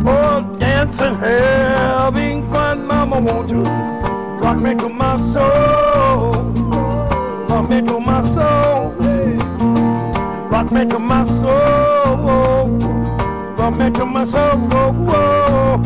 Oh, 0.06 0.56
dancing, 0.58 1.14
having 1.14 2.50
fun, 2.52 2.86
mama, 2.86 3.20
won't 3.20 3.50
you? 3.50 4.05
Rock 4.46 4.60
me 4.60 4.76
to 4.76 4.88
my 4.88 5.16
soul. 5.32 6.30
Rock 7.48 7.68
me 7.68 7.82
to 7.82 7.98
my 7.98 8.20
soul. 8.20 8.92
Rock 10.48 10.70
me 10.70 10.84
to 10.84 10.98
my 11.00 11.24
soul. 11.24 12.68
Rock 13.58 13.74
me 13.76 13.90
to 13.90 14.06
my 14.06 14.22
soul. 14.22 14.56
Whoa, 14.70 15.82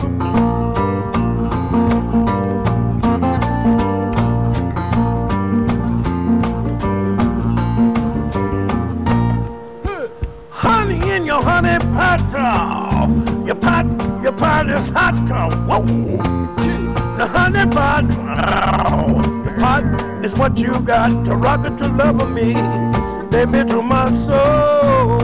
your 11.24 11.42
honey 11.42 11.78
pot. 11.94 12.20
Oh, 12.34 13.44
your 13.46 13.54
pot, 13.54 13.86
your 14.22 14.32
pot 14.32 14.68
is 14.68 14.88
hot. 14.88 15.14
Oh. 15.32 15.48
Whoa. 15.66 15.82
The 17.16 17.26
honey 17.26 17.70
pot. 17.70 18.29
Your 18.50 19.54
pot 19.58 19.84
is 20.24 20.34
what 20.34 20.58
you 20.58 20.80
got 20.80 21.24
to 21.24 21.36
rock 21.36 21.64
it 21.64 21.78
to 21.78 21.88
love 21.88 22.30
me. 22.32 22.54
Baby, 23.30 23.68
to 23.70 23.82
my 23.82 24.10
soul. 24.26 25.18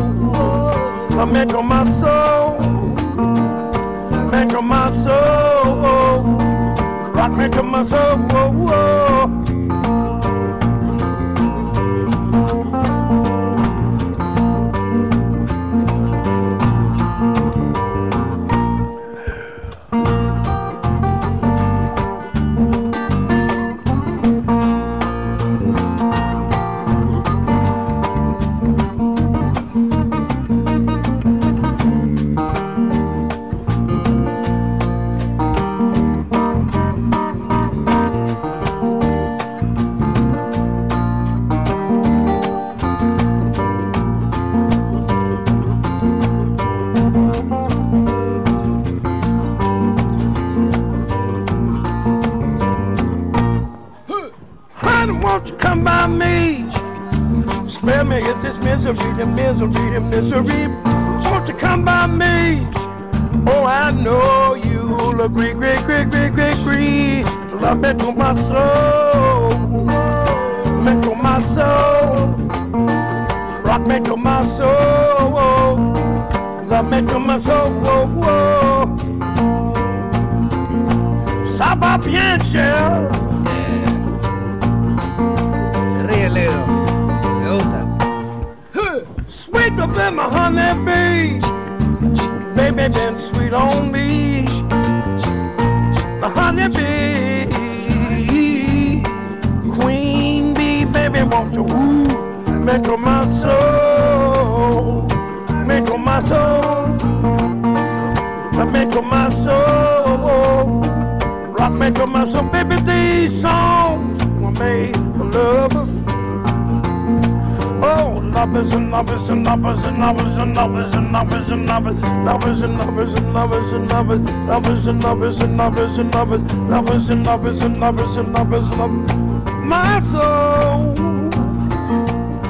Come 1.11 1.37
into 1.37 1.63
my 1.63 1.85
soul. 2.01 2.57
Into 4.33 4.63
my 4.63 4.91
soul. 4.93 6.23
Rock 7.15 7.37
me 7.37 7.49
to 7.49 7.63
my 7.63 7.85
soul. 7.85 9.36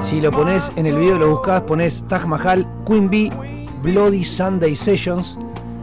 Si 0.02 0.20
lo 0.20 0.30
pones 0.30 0.70
en 0.76 0.86
el 0.86 0.96
video, 0.96 1.18
lo 1.18 1.30
buscas, 1.30 1.62
pones 1.62 2.04
Taj 2.08 2.24
Mahal, 2.26 2.66
Queen 2.86 3.10
Bee, 3.10 3.30
Bloody 3.82 4.24
Sunday 4.24 4.76
Sessions 4.76 5.36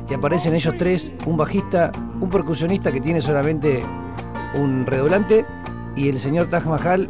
y 0.09 0.13
aparecen 0.13 0.55
ellos 0.55 0.73
tres, 0.77 1.11
un 1.25 1.37
bajista, 1.37 1.91
un 2.21 2.29
percusionista 2.29 2.91
que 2.91 3.01
tiene 3.01 3.21
solamente 3.21 3.83
un 4.55 4.85
redoblante 4.85 5.45
y 5.95 6.09
el 6.09 6.19
señor 6.19 6.47
Taj 6.47 6.65
Mahal 6.65 7.09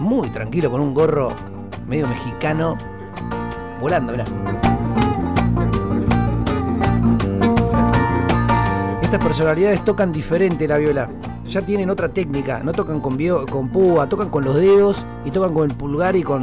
muy 0.00 0.28
tranquilo 0.30 0.70
con 0.70 0.80
un 0.80 0.94
gorro 0.94 1.28
medio 1.86 2.06
mexicano, 2.08 2.76
volando, 3.80 4.12
mirá. 4.12 4.24
Estas 9.08 9.24
personalidades 9.24 9.82
tocan 9.86 10.12
diferente 10.12 10.68
la 10.68 10.76
viola. 10.76 11.08
Ya 11.48 11.62
tienen 11.62 11.88
otra 11.88 12.10
técnica, 12.10 12.62
no 12.62 12.72
tocan 12.72 13.00
con, 13.00 13.16
con 13.46 13.70
púa, 13.70 14.06
tocan 14.06 14.28
con 14.28 14.44
los 14.44 14.56
dedos 14.56 15.02
y 15.24 15.30
tocan 15.30 15.54
con 15.54 15.70
el 15.70 15.74
pulgar 15.74 16.14
y 16.14 16.22
con, 16.22 16.42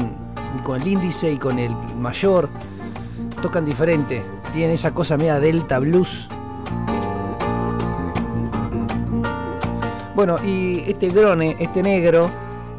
el 0.76 0.88
índice 0.88 1.32
y 1.32 1.38
con 1.38 1.59
el 1.59 1.70
mayor. 1.99 2.49
Tocan 3.39 3.66
diferente, 3.66 4.24
tienen 4.51 4.72
esa 4.72 4.95
cosa 4.95 5.16
media 5.16 5.39
delta 5.39 5.78
blues. 5.78 6.28
Bueno, 10.16 10.43
y 10.43 10.86
este 10.88 11.09
grone, 11.09 11.57
este 11.59 11.84
negro, 11.84 12.32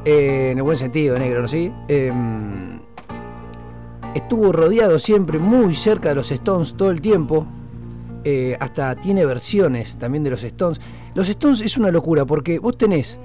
eh, 0.04 0.48
en 0.50 0.58
el 0.58 0.64
buen 0.64 0.76
sentido, 0.76 1.16
negro, 1.16 1.42
¿no? 1.42 1.46
¿Sí? 1.46 1.72
Em, 1.86 2.80
estuvo 4.16 4.50
rodeado 4.50 4.98
siempre 4.98 5.38
muy 5.38 5.76
cerca 5.76 6.08
de 6.08 6.16
los 6.16 6.32
Stones 6.32 6.74
todo 6.76 6.90
el 6.90 7.00
tiempo. 7.00 7.46
Eh, 8.28 8.56
hasta 8.58 8.96
tiene 8.96 9.24
versiones 9.24 9.96
también 9.98 10.24
de 10.24 10.30
los 10.30 10.42
Stones. 10.42 10.80
Los 11.14 11.28
Stones 11.28 11.60
es 11.60 11.76
una 11.76 11.92
locura 11.92 12.24
porque 12.24 12.58
vos 12.58 12.76
tenés, 12.76 13.20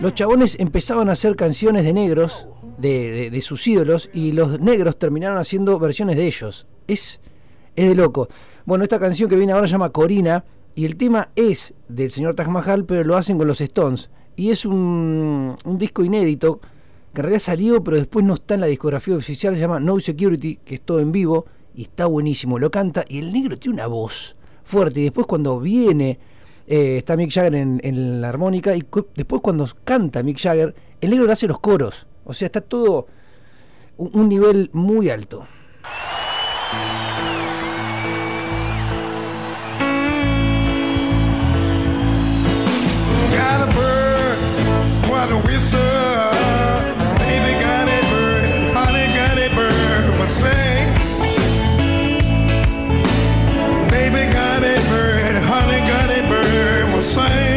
los 0.00 0.12
chabones 0.12 0.56
empezaban 0.58 1.08
a 1.08 1.12
hacer 1.12 1.36
canciones 1.36 1.84
de 1.84 1.92
negros, 1.92 2.48
de, 2.76 3.30
de 3.30 3.42
sus 3.42 3.64
ídolos, 3.68 4.10
y 4.12 4.32
los 4.32 4.58
negros 4.58 4.98
terminaron 4.98 5.38
haciendo 5.38 5.78
versiones 5.78 6.16
de 6.16 6.26
ellos. 6.26 6.66
Es, 6.88 7.20
es 7.76 7.88
de 7.90 7.94
loco. 7.94 8.28
Bueno, 8.66 8.82
esta 8.82 8.98
canción 8.98 9.30
que 9.30 9.36
viene 9.36 9.52
ahora 9.52 9.68
se 9.68 9.72
llama 9.72 9.90
Corina 9.90 10.44
y 10.74 10.84
el 10.84 10.96
tema 10.96 11.28
es 11.36 11.72
del 11.88 12.10
señor 12.10 12.34
Taj 12.34 12.48
Mahal, 12.48 12.84
pero 12.86 13.04
lo 13.04 13.16
hacen 13.16 13.38
con 13.38 13.46
los 13.46 13.60
Stones. 13.60 14.10
Y 14.34 14.50
es 14.50 14.66
un, 14.66 15.54
un 15.64 15.78
disco 15.78 16.02
inédito 16.02 16.58
que 17.14 17.20
en 17.20 17.22
realidad 17.22 17.40
salió, 17.40 17.84
pero 17.84 17.98
después 17.98 18.24
no 18.24 18.34
está 18.34 18.54
en 18.54 18.62
la 18.62 18.66
discografía 18.66 19.14
oficial, 19.14 19.54
se 19.54 19.60
llama 19.60 19.78
No 19.78 20.00
Security, 20.00 20.56
que 20.56 20.74
es 20.74 20.82
todo 20.82 20.98
en 20.98 21.12
vivo 21.12 21.46
y 21.72 21.82
está 21.82 22.06
buenísimo. 22.06 22.58
Lo 22.58 22.72
canta 22.72 23.04
y 23.08 23.20
el 23.20 23.32
negro 23.32 23.56
tiene 23.56 23.74
una 23.74 23.86
voz 23.86 24.36
fuerte. 24.70 25.00
Y 25.00 25.04
después 25.04 25.26
cuando 25.26 25.60
viene, 25.60 26.18
eh, 26.66 26.96
está 26.96 27.16
Mick 27.16 27.32
Jagger 27.32 27.54
en, 27.54 28.20
la 28.20 28.28
armónica, 28.28 28.74
y 28.74 28.84
después 29.16 29.42
cuando 29.42 29.68
canta 29.84 30.22
Mick 30.22 30.40
Jagger, 30.40 30.74
el 31.00 31.10
negro 31.10 31.30
hace 31.30 31.46
los 31.46 31.60
coros. 31.60 32.06
O 32.24 32.32
sea, 32.32 32.46
está 32.46 32.60
todo 32.60 33.06
un 33.96 34.28
nivel 34.28 34.70
muy 34.72 35.10
alto. 35.10 35.44
same. 57.00 57.49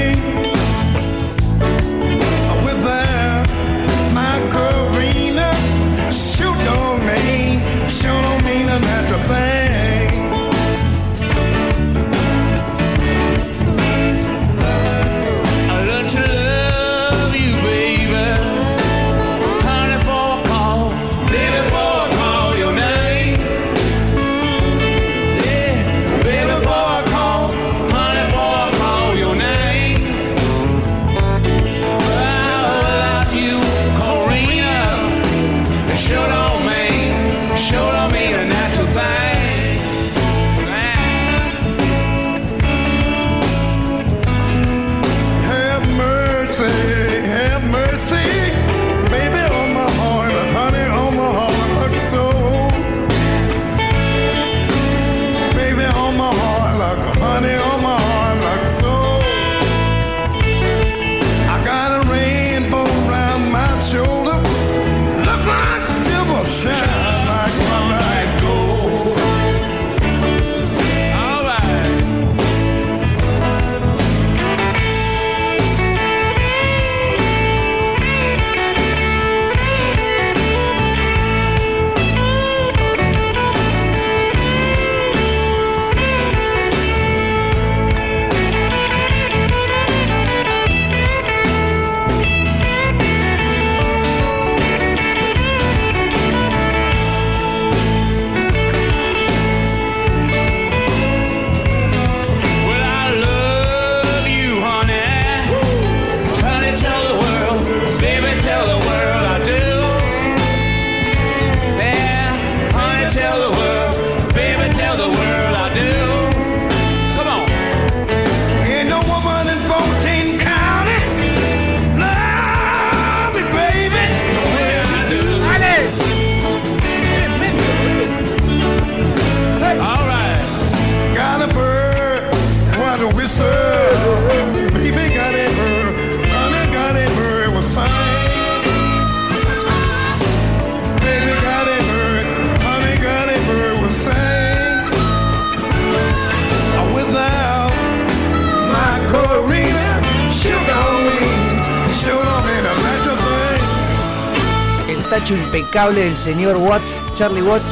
Impecable 155.73 156.03
del 156.03 156.15
señor 156.15 156.55
Watts, 156.57 156.99
Charlie 157.15 157.41
Watts. 157.41 157.65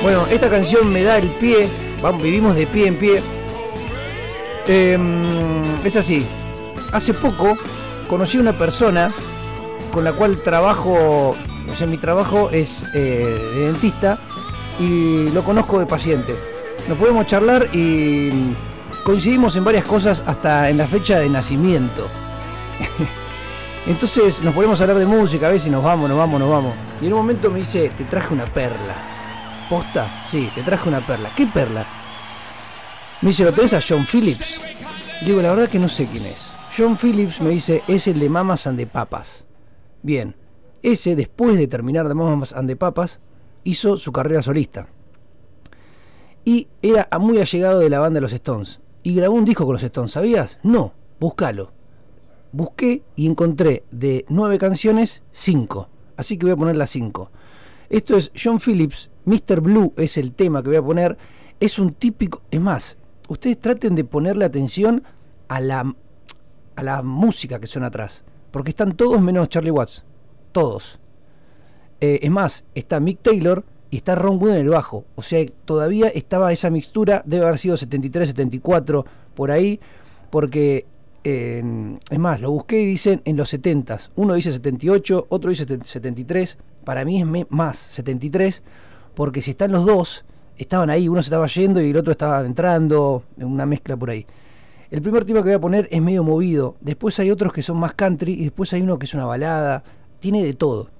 Bueno, 0.00 0.26
esta 0.30 0.48
canción 0.48 0.92
me 0.92 1.02
da 1.02 1.18
el 1.18 1.28
pie, 1.28 1.68
vamos, 2.00 2.22
vivimos 2.22 2.54
de 2.54 2.68
pie 2.68 2.86
en 2.86 2.96
pie. 2.96 3.20
Em, 4.68 5.84
es 5.84 5.96
así, 5.96 6.24
hace 6.92 7.12
poco 7.12 7.58
conocí 8.06 8.38
a 8.38 8.42
una 8.42 8.52
persona 8.52 9.12
con 9.92 10.04
la 10.04 10.12
cual 10.12 10.38
trabajo, 10.38 11.36
o 11.70 11.76
sea, 11.76 11.86
mi 11.86 11.98
trabajo 11.98 12.50
es 12.50 12.82
eh, 12.94 13.50
de 13.54 13.66
dentista 13.66 14.18
y 14.80 15.30
lo 15.30 15.44
conozco 15.44 15.78
de 15.78 15.86
paciente. 15.86 16.34
Nos 16.88 16.98
podemos 16.98 17.26
charlar 17.26 17.68
y 17.72 18.30
coincidimos 19.04 19.54
en 19.56 19.64
varias 19.64 19.84
cosas 19.84 20.22
hasta 20.26 20.70
en 20.70 20.78
la 20.78 20.86
fecha 20.86 21.18
de 21.18 21.28
nacimiento. 21.28 22.08
Entonces 23.86 24.40
nos 24.42 24.54
podemos 24.54 24.80
hablar 24.80 24.96
de 24.96 25.06
música, 25.06 25.48
a 25.48 25.58
si 25.58 25.70
nos 25.70 25.84
vamos, 25.84 26.08
nos 26.08 26.18
vamos, 26.18 26.40
nos 26.40 26.50
vamos. 26.50 26.74
Y 27.00 27.06
en 27.06 27.12
un 27.12 27.18
momento 27.20 27.50
me 27.50 27.58
dice, 27.58 27.90
te 27.90 28.04
traje 28.04 28.32
una 28.32 28.46
perla. 28.46 28.94
¿Posta? 29.68 30.24
Sí, 30.30 30.50
te 30.54 30.62
traje 30.62 30.88
una 30.88 31.00
perla. 31.00 31.30
¿Qué 31.36 31.46
perla? 31.46 31.84
Me 33.20 33.30
dice, 33.30 33.44
¿lo 33.44 33.52
tenés 33.52 33.72
a 33.72 33.80
John 33.86 34.06
Phillips? 34.06 34.58
Digo, 35.24 35.42
la 35.42 35.50
verdad 35.50 35.68
que 35.68 35.78
no 35.78 35.88
sé 35.88 36.06
quién 36.06 36.24
es. 36.24 36.54
John 36.76 36.96
Phillips 36.96 37.40
me 37.40 37.50
dice, 37.50 37.82
es 37.86 38.06
el 38.06 38.18
de 38.18 38.28
Mamas 38.28 38.66
and 38.66 38.78
the 38.78 38.86
Papas. 38.86 39.44
Bien, 40.02 40.36
ese 40.82 41.16
después 41.16 41.56
de 41.56 41.68
terminar 41.68 42.08
de 42.08 42.14
Mamas 42.14 42.52
and 42.52 42.76
hizo 43.64 43.96
su 43.96 44.12
carrera 44.12 44.42
solista. 44.42 44.88
Y 46.44 46.68
era 46.82 47.08
muy 47.20 47.38
allegado 47.38 47.78
de 47.78 47.90
la 47.90 48.00
banda 48.00 48.16
de 48.16 48.22
los 48.22 48.32
Stones. 48.32 48.80
Y 49.04 49.14
grabó 49.14 49.36
un 49.36 49.44
disco 49.44 49.64
con 49.64 49.74
los 49.74 49.82
Stones, 49.82 50.12
¿sabías? 50.12 50.58
No, 50.62 50.92
búscalo. 51.20 51.72
Busqué 52.50 53.02
y 53.16 53.26
encontré 53.26 53.84
de 53.90 54.24
nueve 54.28 54.58
canciones, 54.58 55.22
cinco. 55.30 55.88
Así 56.16 56.36
que 56.36 56.46
voy 56.46 56.52
a 56.52 56.56
poner 56.56 56.76
las 56.76 56.90
cinco. 56.90 57.30
Esto 57.88 58.16
es 58.16 58.32
John 58.34 58.58
Phillips, 58.58 59.10
Mr. 59.24 59.60
Blue 59.60 59.92
es 59.96 60.16
el 60.16 60.32
tema 60.32 60.62
que 60.62 60.68
voy 60.68 60.76
a 60.76 60.82
poner. 60.82 61.16
es 61.60 61.78
un 61.78 61.94
típico, 61.94 62.42
es 62.50 62.60
más, 62.60 62.98
ustedes 63.28 63.60
traten 63.60 63.94
de 63.94 64.04
ponerle 64.04 64.44
atención 64.44 65.04
a 65.48 65.60
la, 65.60 65.94
a 66.74 66.82
la 66.82 67.02
música 67.02 67.60
que 67.60 67.66
suena 67.66 67.88
atrás, 67.88 68.24
porque 68.52 68.70
están 68.70 68.92
todos 68.92 69.20
menos 69.20 69.48
Charlie 69.48 69.72
Watts, 69.72 70.04
todos. 70.52 71.00
Eh, 72.00 72.20
es 72.22 72.30
más, 72.30 72.64
está 72.76 73.00
Mick 73.00 73.20
Taylor 73.22 73.64
y 73.90 73.96
está 73.96 74.14
Ron 74.14 74.40
Wood 74.40 74.52
en 74.52 74.58
el 74.58 74.68
bajo, 74.68 75.04
o 75.16 75.22
sea, 75.22 75.44
todavía 75.64 76.08
estaba 76.08 76.52
esa 76.52 76.70
mixtura, 76.70 77.22
debe 77.26 77.44
haber 77.44 77.58
sido 77.58 77.76
73, 77.76 78.28
74, 78.28 79.04
por 79.34 79.50
ahí, 79.50 79.80
porque 80.30 80.86
es 81.24 82.18
más, 82.18 82.40
lo 82.40 82.50
busqué 82.50 82.82
y 82.82 82.86
dicen 82.86 83.22
en 83.24 83.36
los 83.36 83.48
70 83.50 83.98
Uno 84.16 84.34
dice 84.34 84.50
78, 84.50 85.26
otro 85.28 85.50
dice 85.50 85.66
73. 85.82 86.58
Para 86.84 87.04
mí 87.04 87.20
es 87.20 87.50
más 87.50 87.76
73, 87.76 88.62
porque 89.14 89.40
si 89.40 89.52
están 89.52 89.70
los 89.70 89.86
dos, 89.86 90.24
estaban 90.56 90.90
ahí, 90.90 91.08
uno 91.08 91.22
se 91.22 91.26
estaba 91.26 91.46
yendo 91.46 91.80
y 91.80 91.90
el 91.90 91.96
otro 91.96 92.12
estaba 92.12 92.44
entrando, 92.44 93.22
en 93.38 93.46
una 93.46 93.66
mezcla 93.66 93.96
por 93.96 94.10
ahí. 94.10 94.26
El 94.92 95.00
primer 95.00 95.24
tema 95.24 95.40
que 95.40 95.44
voy 95.44 95.54
a 95.54 95.58
poner 95.58 95.88
es 95.90 96.02
medio 96.02 96.22
movido, 96.22 96.76
después 96.82 97.18
hay 97.18 97.30
otros 97.30 97.50
que 97.54 97.62
son 97.62 97.78
más 97.78 97.94
country 97.94 98.34
y 98.34 98.42
después 98.44 98.74
hay 98.74 98.82
uno 98.82 98.98
que 98.98 99.06
es 99.06 99.14
una 99.14 99.24
balada, 99.24 99.82
tiene 100.20 100.44
de 100.44 100.52
todo. 100.52 100.90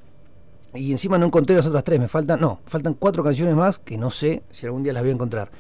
Y 0.73 0.93
encima 0.93 1.19
no 1.19 1.27
encontré 1.27 1.55
las 1.55 1.67
otras 1.67 1.85
tres, 1.85 2.01
me 2.01 2.09
faltan, 2.09 2.41
no, 2.41 2.61
faltan 2.65 2.95
cuatro 2.95 3.23
canciones 3.23 3.55
más 3.55 3.79
que 3.79 3.99
no 3.99 4.11
sé 4.11 4.45
si 4.51 4.65
algún 4.65 4.83
día 4.83 4.95
las 4.95 5.03
voy 5.03 5.11
a 5.11 5.13
encontrar. 5.13 5.51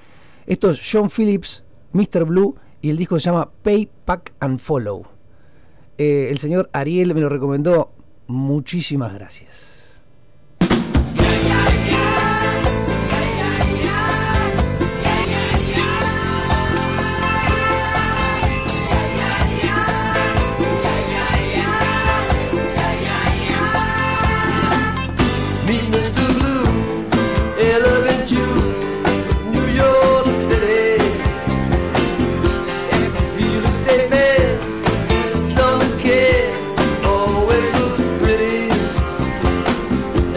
Esto 0.46 0.70
es 0.70 0.80
John 0.90 1.10
Phillips, 1.10 1.62
Mr. 1.92 2.24
Blue 2.24 2.56
y 2.80 2.88
el 2.88 2.96
disco 2.96 3.18
se 3.18 3.26
llama 3.26 3.50
Pay, 3.62 3.90
Pack 4.06 4.32
and 4.40 4.60
Follow. 4.60 5.04
Eh, 5.98 6.28
el 6.30 6.38
señor 6.38 6.70
Ariel 6.72 7.14
me 7.14 7.20
lo 7.20 7.28
recomendó. 7.28 7.92
Muchísimas 8.28 9.12
gracias. 9.12 9.71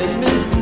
Administration. 0.08 0.55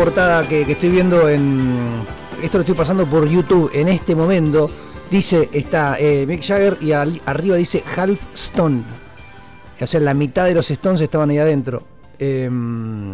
Portada 0.00 0.48
que, 0.48 0.62
estoy 0.62 0.88
viendo 0.88 1.28
en. 1.28 2.06
Esto 2.42 2.56
lo 2.56 2.62
estoy 2.62 2.74
pasando 2.74 3.04
por 3.04 3.28
YouTube 3.28 3.70
en 3.74 3.86
este 3.86 4.14
momento. 4.14 4.70
Dice, 5.10 5.50
está 5.52 5.98
eh, 5.98 6.24
Mick 6.26 6.42
Jagger 6.42 6.78
y 6.80 6.92
arriba 6.92 7.56
dice 7.56 7.84
Half 7.94 8.18
Stone. 8.32 8.82
O 9.78 9.86
sea, 9.86 10.00
la 10.00 10.14
mitad 10.14 10.46
de 10.46 10.54
los 10.54 10.70
Stones 10.70 11.02
estaban 11.02 11.28
ahí 11.28 11.36
adentro. 11.36 11.82
Em, 12.18 13.12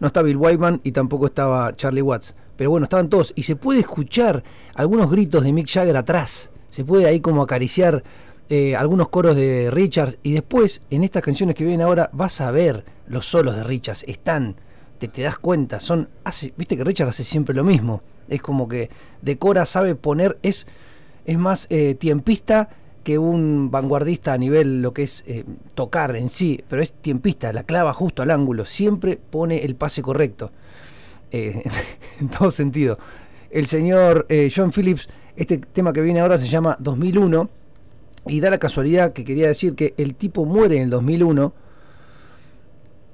no 0.00 0.06
está 0.06 0.20
Bill 0.20 0.36
Wyman 0.36 0.82
y 0.84 0.92
tampoco 0.92 1.24
estaba 1.24 1.74
Charlie 1.74 2.02
Watts. 2.02 2.34
Pero 2.56 2.68
bueno, 2.68 2.84
estaban 2.84 3.08
todos. 3.08 3.32
Y 3.34 3.44
se 3.44 3.56
puede 3.56 3.80
escuchar 3.80 4.44
algunos 4.74 5.10
gritos 5.10 5.44
de 5.44 5.54
Mick 5.54 5.70
Jagger 5.70 5.96
atrás. 5.96 6.50
Se 6.68 6.84
puede 6.84 7.06
ahí 7.06 7.20
como 7.20 7.40
acariciar 7.40 8.04
eh, 8.50 8.76
algunos 8.76 9.08
coros 9.08 9.34
de 9.34 9.70
Richards. 9.70 10.18
Y 10.22 10.32
después, 10.32 10.82
en 10.90 11.04
estas 11.04 11.22
canciones 11.22 11.56
que 11.56 11.64
vienen 11.64 11.86
ahora, 11.86 12.10
vas 12.12 12.42
a 12.42 12.50
ver 12.50 12.84
los 13.08 13.24
solos 13.24 13.56
de 13.56 13.64
Richards. 13.64 14.04
Están 14.06 14.56
te, 14.98 15.22
das 15.22 15.38
cuenta, 15.38 15.80
son, 15.80 16.08
viste 16.56 16.76
que 16.76 16.84
Richard 16.84 17.08
hace 17.08 17.24
siempre 17.24 17.54
lo 17.54 17.64
mismo, 17.64 18.02
es 18.28 18.40
como 18.40 18.68
que 18.68 18.90
decora, 19.22 19.66
sabe 19.66 19.94
poner, 19.94 20.38
es, 20.42 20.66
es 21.24 21.38
más 21.38 21.66
eh, 21.70 21.94
tiempista 21.94 22.70
que 23.02 23.18
un 23.18 23.70
vanguardista 23.70 24.32
a 24.32 24.38
nivel 24.38 24.80
lo 24.80 24.94
que 24.94 25.02
es 25.02 25.24
eh, 25.26 25.44
tocar 25.74 26.16
en 26.16 26.28
sí, 26.28 26.62
pero 26.68 26.80
es 26.82 26.92
tiempista, 26.92 27.52
la 27.52 27.64
clava 27.64 27.92
justo 27.92 28.22
al 28.22 28.30
ángulo, 28.30 28.64
siempre 28.64 29.16
pone 29.18 29.64
el 29.64 29.76
pase 29.76 30.00
correcto, 30.00 30.52
eh, 31.30 31.62
en 32.20 32.28
todo 32.28 32.50
sentido. 32.50 32.98
El 33.50 33.66
señor 33.66 34.26
John 34.54 34.72
Phillips, 34.72 35.08
este 35.36 35.58
tema 35.58 35.92
que 35.92 36.00
viene 36.00 36.20
ahora 36.20 36.38
se 36.38 36.48
llama 36.48 36.76
2001, 36.80 37.48
y 38.26 38.40
da 38.40 38.50
la 38.50 38.58
casualidad 38.58 39.12
que 39.12 39.24
quería 39.24 39.46
decir 39.46 39.74
que 39.74 39.94
el 39.96 40.14
tipo 40.14 40.44
muere 40.44 40.76
en 40.76 40.84
el 40.84 40.90
2001, 40.90 41.52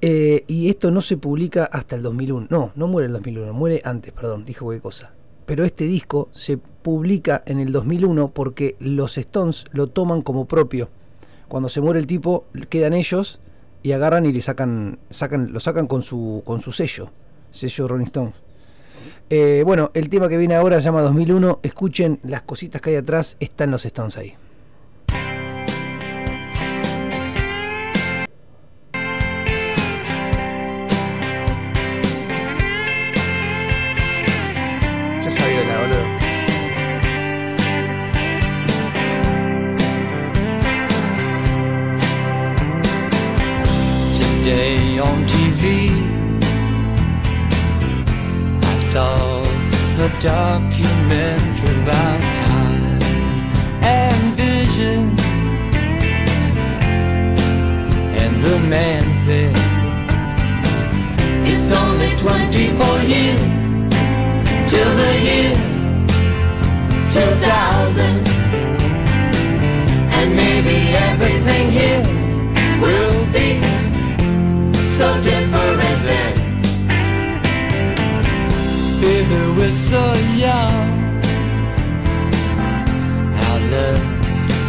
y 0.01 0.69
esto 0.69 0.91
no 0.91 1.01
se 1.01 1.17
publica 1.17 1.65
hasta 1.65 1.95
el 1.95 2.03
2001. 2.03 2.47
No, 2.49 2.71
no 2.75 2.87
muere 2.87 3.05
en 3.05 3.11
el 3.11 3.17
2001, 3.17 3.53
muere 3.53 3.81
antes, 3.83 4.11
perdón, 4.11 4.45
dije 4.45 4.59
cualquier 4.59 4.81
cosa 4.81 5.13
pero 5.51 5.65
este 5.65 5.83
disco 5.83 6.29
se 6.33 6.55
publica 6.57 7.43
en 7.45 7.59
el 7.59 7.73
2001 7.73 8.29
porque 8.29 8.77
los 8.79 9.17
Stones 9.17 9.65
lo 9.73 9.87
toman 9.87 10.21
como 10.21 10.45
propio. 10.45 10.87
Cuando 11.49 11.67
se 11.67 11.81
muere 11.81 11.99
el 11.99 12.07
tipo, 12.07 12.45
quedan 12.69 12.93
ellos 12.93 13.41
y 13.83 13.91
agarran 13.91 14.25
y 14.25 14.31
le 14.31 14.41
sacan, 14.41 14.99
sacan, 15.09 15.51
lo 15.51 15.59
sacan 15.59 15.87
con 15.87 16.03
su, 16.03 16.41
con 16.45 16.61
su 16.61 16.71
sello, 16.71 17.11
sello 17.51 17.89
Rolling 17.89 18.05
Stones. 18.05 18.35
Eh, 19.29 19.63
bueno, 19.65 19.91
el 19.93 20.07
tema 20.07 20.29
que 20.29 20.37
viene 20.37 20.55
ahora 20.55 20.79
se 20.79 20.85
llama 20.85 21.01
2001. 21.01 21.59
Escuchen 21.63 22.21
las 22.23 22.43
cositas 22.43 22.81
que 22.81 22.91
hay 22.91 22.95
atrás, 22.95 23.35
están 23.41 23.71
los 23.71 23.85
Stones 23.85 24.17
ahí. 24.17 24.35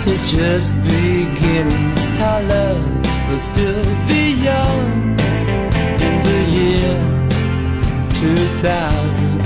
Is 0.06 0.32
just 0.32 0.72
beginning. 0.82 1.92
Our 2.20 2.42
love 2.42 2.82
will 3.28 3.38
still 3.38 3.84
be 4.08 4.34
young 4.42 5.18
in 6.06 6.14
the 6.28 6.40
year 6.58 6.94
2000. 8.14 9.40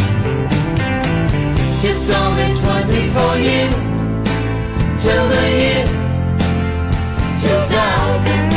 It's 1.88 2.08
only 2.10 2.54
24 2.60 3.36
years 3.38 3.76
till 5.02 5.28
the 5.28 5.46
year 5.60 5.84
2000. 7.38 8.52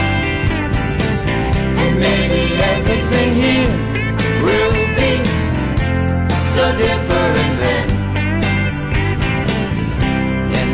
And 1.81 1.99
maybe 1.99 2.41
everything 2.73 3.29
here 3.43 3.71
will 4.45 4.73
be 4.95 5.11
so 6.55 6.63
different 6.77 7.59
then. 7.59 7.98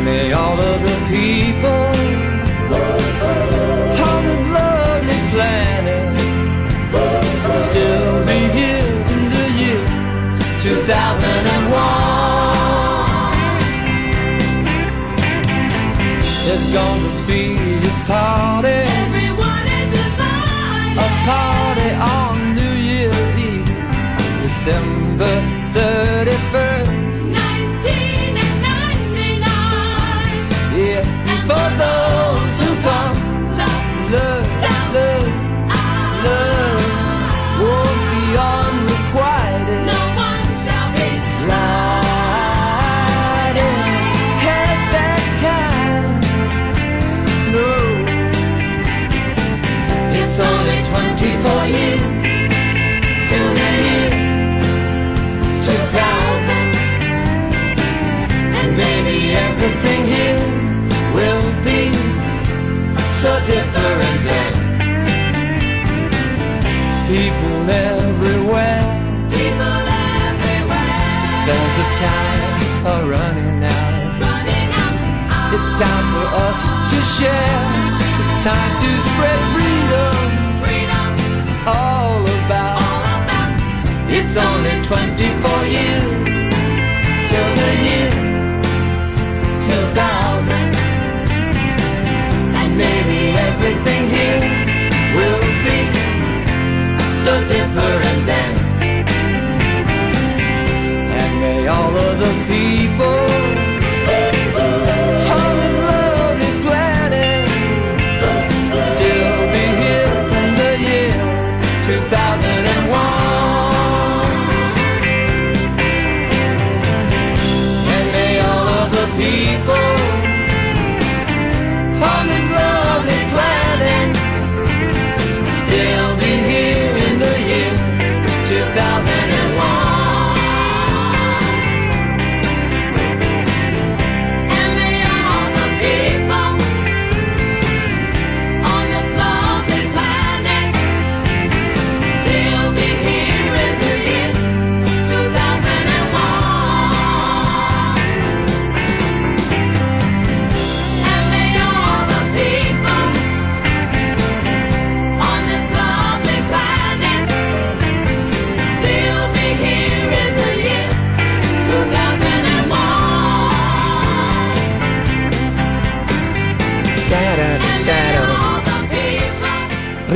May 0.06 0.32
all 0.32 0.58
of 0.58 0.80
the 0.86 0.96
people 1.10 1.84
on 4.08 4.20
this 4.28 4.42
lovely 4.56 5.20
planet 5.32 6.16
still 7.66 8.14
be 8.30 8.40
here 8.58 8.94
in 9.14 9.22
the 9.34 9.46
year 9.62 9.82
2001. 10.62 10.96
There's 16.44 16.66
gonna 16.72 17.12
be 17.26 17.42
a 17.82 17.94
party. 18.06 18.78
Everyone 19.06 19.66
is 19.80 19.90
invited. 20.04 21.02
A 21.02 21.08
party 21.26 21.90
on 22.14 22.32
New 22.54 22.74
Year's 22.90 23.32
Eve, 23.36 23.74
December. 24.44 25.34
31st 25.76 26.65
People 67.06 67.70
everywhere, 67.70 68.82
people 69.30 69.76
everywhere. 70.02 70.94
The 71.22 71.30
sands 71.46 71.76
of 71.82 71.90
time 72.02 72.42
are 72.90 73.04
running 73.14 73.62
out. 73.62 74.20
running 74.26 74.70
out. 74.82 75.54
It's 75.54 75.70
time 75.78 76.06
for 76.12 76.26
us 76.46 76.60
to 76.90 76.98
share. 77.16 77.62
It's 78.20 78.44
time 78.44 78.72
to 78.82 78.90
spread 79.08 79.40
freedom. 79.54 80.16
freedom. 80.62 81.08
All 81.66 82.20
about. 82.20 82.82
All 82.82 83.02
about. 83.22 83.54
It's 84.10 84.36
only 84.36 84.76
24 84.84 85.64
years 85.66 86.06
till 87.30 87.50
the 87.60 87.70
year 87.86 88.26
thousand. 89.96 90.15
So 97.26 97.40
different 97.48 98.20
then. 98.24 98.54
And 101.20 101.40
may 101.40 101.66
all 101.66 101.96
of 101.96 102.18
the 102.20 102.45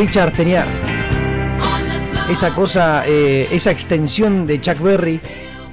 Richard 0.00 0.32
tenía 0.32 0.64
esa 2.30 2.54
cosa, 2.54 3.06
eh, 3.06 3.48
esa 3.50 3.70
extensión 3.70 4.46
de 4.46 4.58
Chuck 4.58 4.80
Berry 4.80 5.20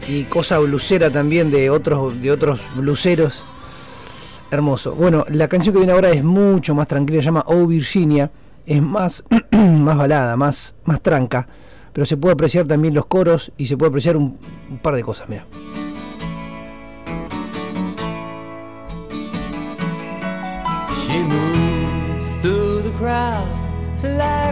y 0.10 0.26
cosa 0.26 0.60
blusera 0.60 1.10
también 1.10 1.50
de 1.50 1.70
otros, 1.70 2.22
de 2.22 2.30
otros 2.30 2.60
bluseros. 2.76 3.46
Hermoso. 4.52 4.96
Bueno, 4.96 5.24
la 5.30 5.48
canción 5.48 5.72
que 5.72 5.80
viene 5.80 5.94
ahora 5.94 6.10
es 6.10 6.26
mucho 6.26 6.76
más 6.76 6.88
tranquila, 6.88 7.22
se 7.22 7.26
llama 7.28 7.46
Oh 7.48 7.66
Virginia. 7.68 8.30
Es 8.66 8.82
más, 8.82 9.24
más 9.52 9.96
balada, 9.96 10.36
más, 10.36 10.76
más 10.84 11.00
tranca. 11.00 11.48
Pero 11.94 12.06
se 12.06 12.18
puede 12.18 12.34
apreciar 12.34 12.68
también 12.68 12.94
los 12.94 13.06
coros 13.06 13.54
y 13.56 13.68
se 13.68 13.78
puede 13.78 13.92
apreciar 13.92 14.18
un, 14.18 14.38
par 14.82 14.96
de 14.96 15.04
cosas, 15.04 15.30
mira. 15.30 15.46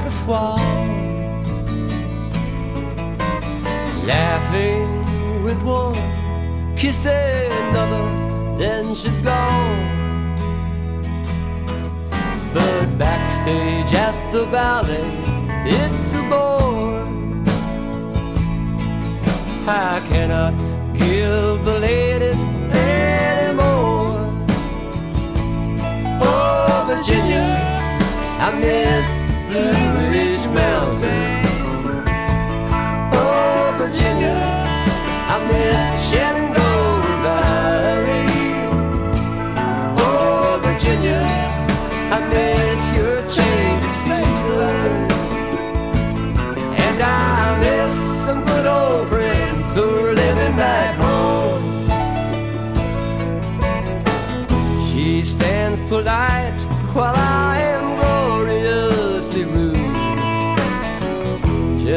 Like 0.05 0.13
a 0.13 0.17
swan, 0.17 0.59
laughing 4.05 5.43
with 5.43 5.61
one, 5.63 5.95
kissing 6.75 7.51
another, 7.69 8.57
then 8.57 8.93
she's 8.93 9.17
gone. 9.19 10.35
But 12.53 12.97
backstage 12.97 13.93
at 13.93 14.15
the 14.31 14.45
ballet, 14.51 15.09
it's 15.65 16.15
a 16.15 16.21
bore. 16.29 17.05
I 19.67 20.01
cannot 20.07 20.53
give 20.93 21.65
the 21.65 21.79
ladies 21.79 22.41
any 22.71 23.53
more. 23.53 24.29
Oh, 26.21 26.85
Virginia, 26.87 27.45
I 28.39 28.51
miss 28.59 29.24
Blue 29.55 30.09
Ridge 30.11 30.47
Mountain. 30.49 31.45
Oh, 33.13 33.73
Virginia, 33.77 34.35
I 35.31 35.35
miss 35.47 35.81
the 35.93 35.99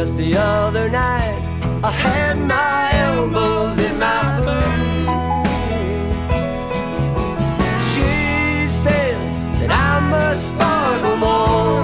Just 0.00 0.16
the 0.16 0.36
other 0.36 0.88
night, 0.88 1.40
I 1.82 1.90
had 1.90 2.38
my 2.38 2.88
elbows 3.08 3.78
in 3.80 3.98
my 3.98 4.22
food. 4.44 5.06
She 7.90 8.14
says 8.84 9.30
that 9.58 9.70
I 9.88 9.98
must 10.14 10.50
sparkle 10.50 11.16
more. 11.26 11.82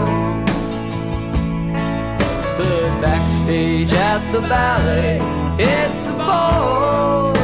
But 2.57 3.01
backstage 3.03 3.93
at 3.93 4.23
the 4.31 4.43
ballet, 4.43 5.19
it's 5.59 6.05
a 6.13 6.15
ball. 6.17 7.35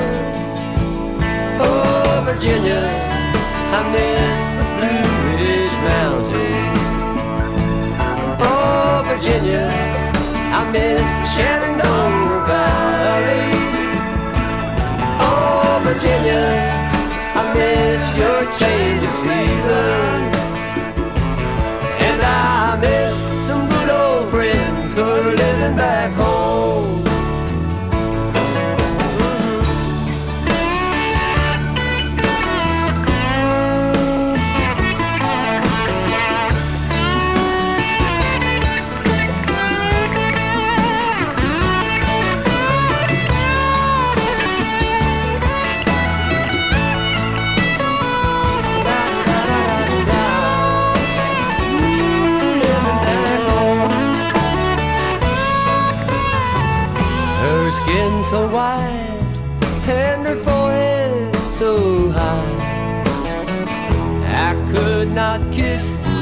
Oh, 1.66 2.22
Virginia, 2.28 2.82
I 3.76 3.80
miss 3.90 4.29
miss 10.72 11.10
the 11.18 11.24
Shenandoah 11.34 11.79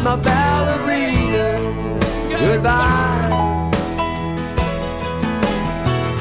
my 0.02 0.16
ballerina 0.16 1.48
goodbye. 2.30 3.28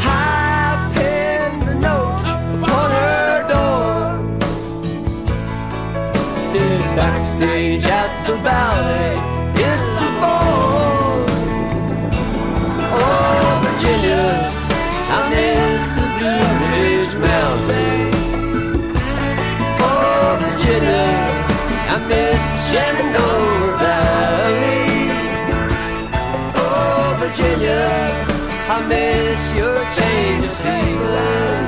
I 0.01 0.91
penned 0.93 1.69
a 1.69 1.75
note 1.75 2.21
upon 2.33 2.89
her 2.91 3.35
door. 3.53 3.97
Sit 6.49 6.81
backstage 6.95 7.85
at 7.85 8.11
the 8.25 8.35
ballet. 8.47 9.13
It's 9.69 9.95
a 10.07 10.11
ball. 10.21 11.25
Oh, 12.99 13.49
Virginia, 13.65 14.27
I 15.15 15.19
miss 15.33 15.83
the 15.97 16.07
Blue 16.17 16.47
Ridge 16.73 17.15
Mountains. 17.27 18.15
Oh, 19.85 20.29
Virginia, 20.41 21.07
I 21.93 21.97
miss 22.07 22.41
the 22.51 22.57
Shenandoah 22.67 23.26
miss 28.87 29.53
your 29.55 29.75
change 29.97 30.43
of 30.43 30.51
season. 30.51 31.65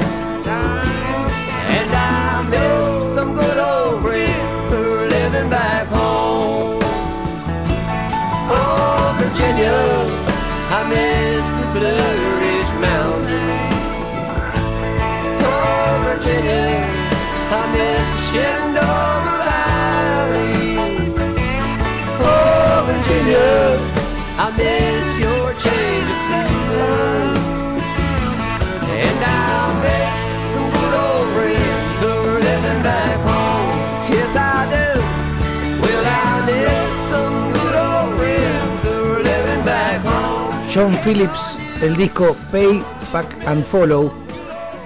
And 1.78 1.90
I 1.92 2.42
miss 2.50 2.84
some 3.16 3.36
good 3.36 3.58
old 3.58 4.02
friends 4.02 4.72
who 4.72 4.82
are 5.00 5.08
living 5.08 5.50
back 5.50 5.88
home. 5.88 6.80
Oh, 8.52 9.16
Virginia, 9.20 9.80
I 10.78 10.80
miss 10.94 11.48
the 11.60 11.68
Blue 11.76 12.16
Ridge 12.42 12.74
Mountains. 12.88 14.08
Oh, 15.44 15.92
Virginia, 16.08 16.68
I 17.52 17.62
miss 17.76 18.06
the 18.16 18.22
Shenandoah 18.30 19.40
Valley. 19.48 20.58
Oh, 22.24 22.76
Virginia, 22.90 23.52
I 24.38 24.48
miss 24.58 25.08
your 25.20 25.49
John 40.72 40.96
Phillips, 41.04 41.58
el 41.82 41.96
disco 41.96 42.36
Pay, 42.52 42.84
Pack 43.12 43.48
and 43.48 43.64
Follow. 43.64 44.12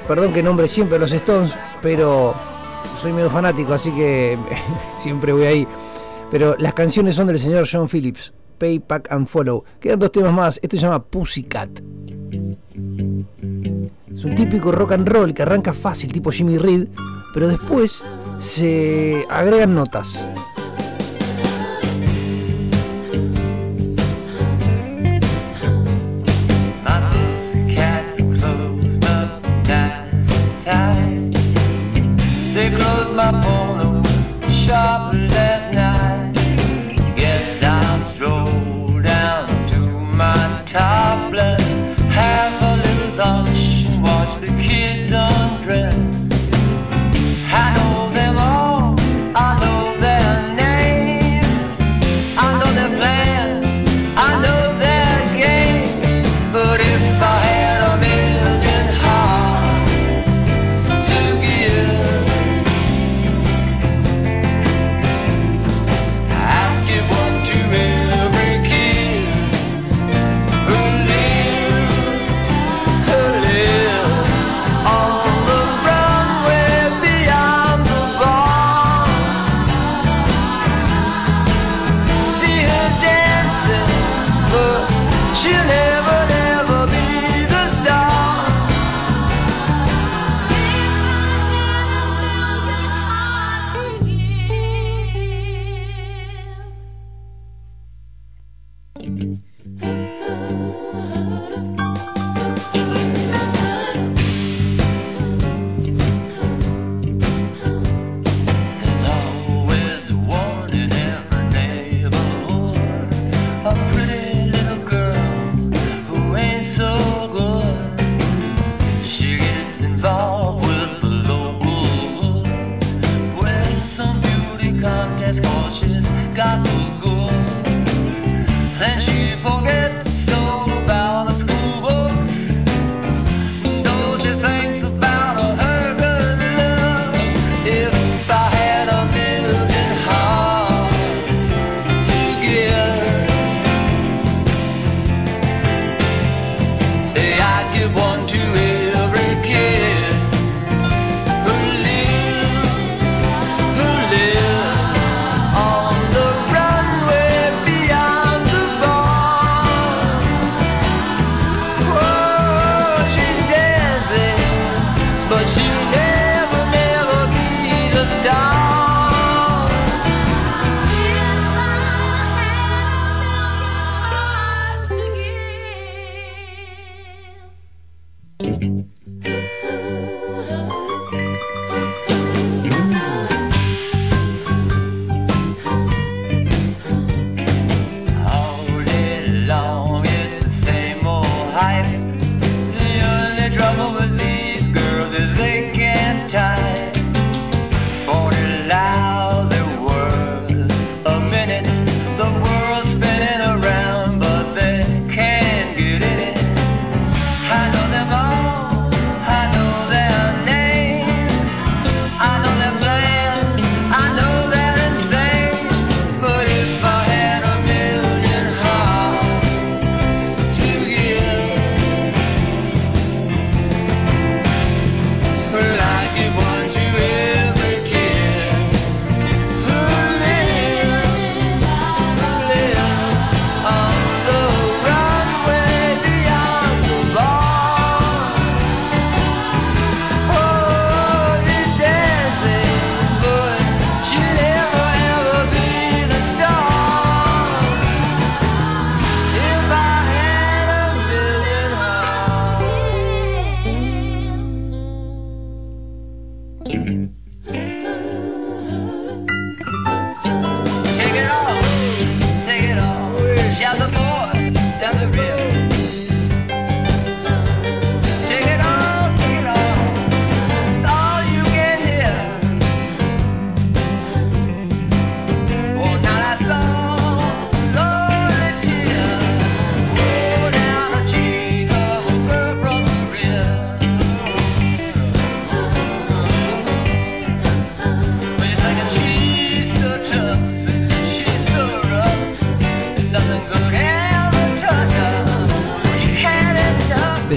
Perdón 0.08 0.32
que 0.32 0.42
nombre 0.42 0.66
siempre 0.68 0.98
los 0.98 1.12
Stones, 1.12 1.52
pero 1.82 2.34
soy 3.02 3.12
medio 3.12 3.30
fanático, 3.30 3.74
así 3.74 3.92
que 3.92 4.38
siempre 5.02 5.34
voy 5.34 5.44
ahí. 5.44 5.68
Pero 6.32 6.56
las 6.58 6.74
canciones 6.74 7.16
son 7.16 7.28
del 7.28 7.38
señor 7.38 7.68
John 7.70 7.90
Phillips, 7.90 8.34
Pay, 8.58 8.80
Pack 8.80 9.12
and 9.12 9.28
Follow. 9.28 9.66
Quedan 9.82 10.00
dos 10.00 10.12
temas 10.14 10.32
más. 10.32 10.60
Este 10.62 10.78
se 10.78 10.84
llama 10.84 11.04
Pussycat. 11.04 11.70
Es 14.14 14.24
un 14.24 14.36
típico 14.36 14.72
rock 14.72 14.94
and 14.94 15.08
roll 15.08 15.34
que 15.34 15.42
arranca 15.42 15.74
fácil, 15.74 16.14
tipo 16.14 16.32
Jimmy 16.32 16.58
Reed, 16.58 16.88
pero 17.34 17.50
después 17.50 18.04
se 18.40 19.26
agregan 19.30 19.76
notas. 19.76 20.26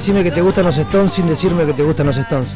Decime 0.07 0.23
que 0.23 0.31
te 0.31 0.41
gustan 0.41 0.65
los 0.65 0.79
Stones 0.79 1.15
sin 1.15 1.27
decirme 1.27 1.67
que 1.67 1.73
te 1.73 1.83
gustan 1.83 2.07
los 2.07 2.17
Stones. 2.17 2.47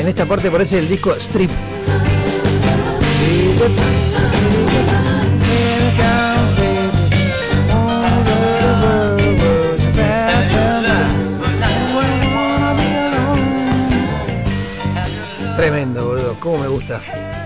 En 0.00 0.08
esta 0.08 0.24
parte 0.26 0.48
aparece 0.48 0.80
el 0.80 0.88
disco 0.88 1.14
Strip. 1.14 1.52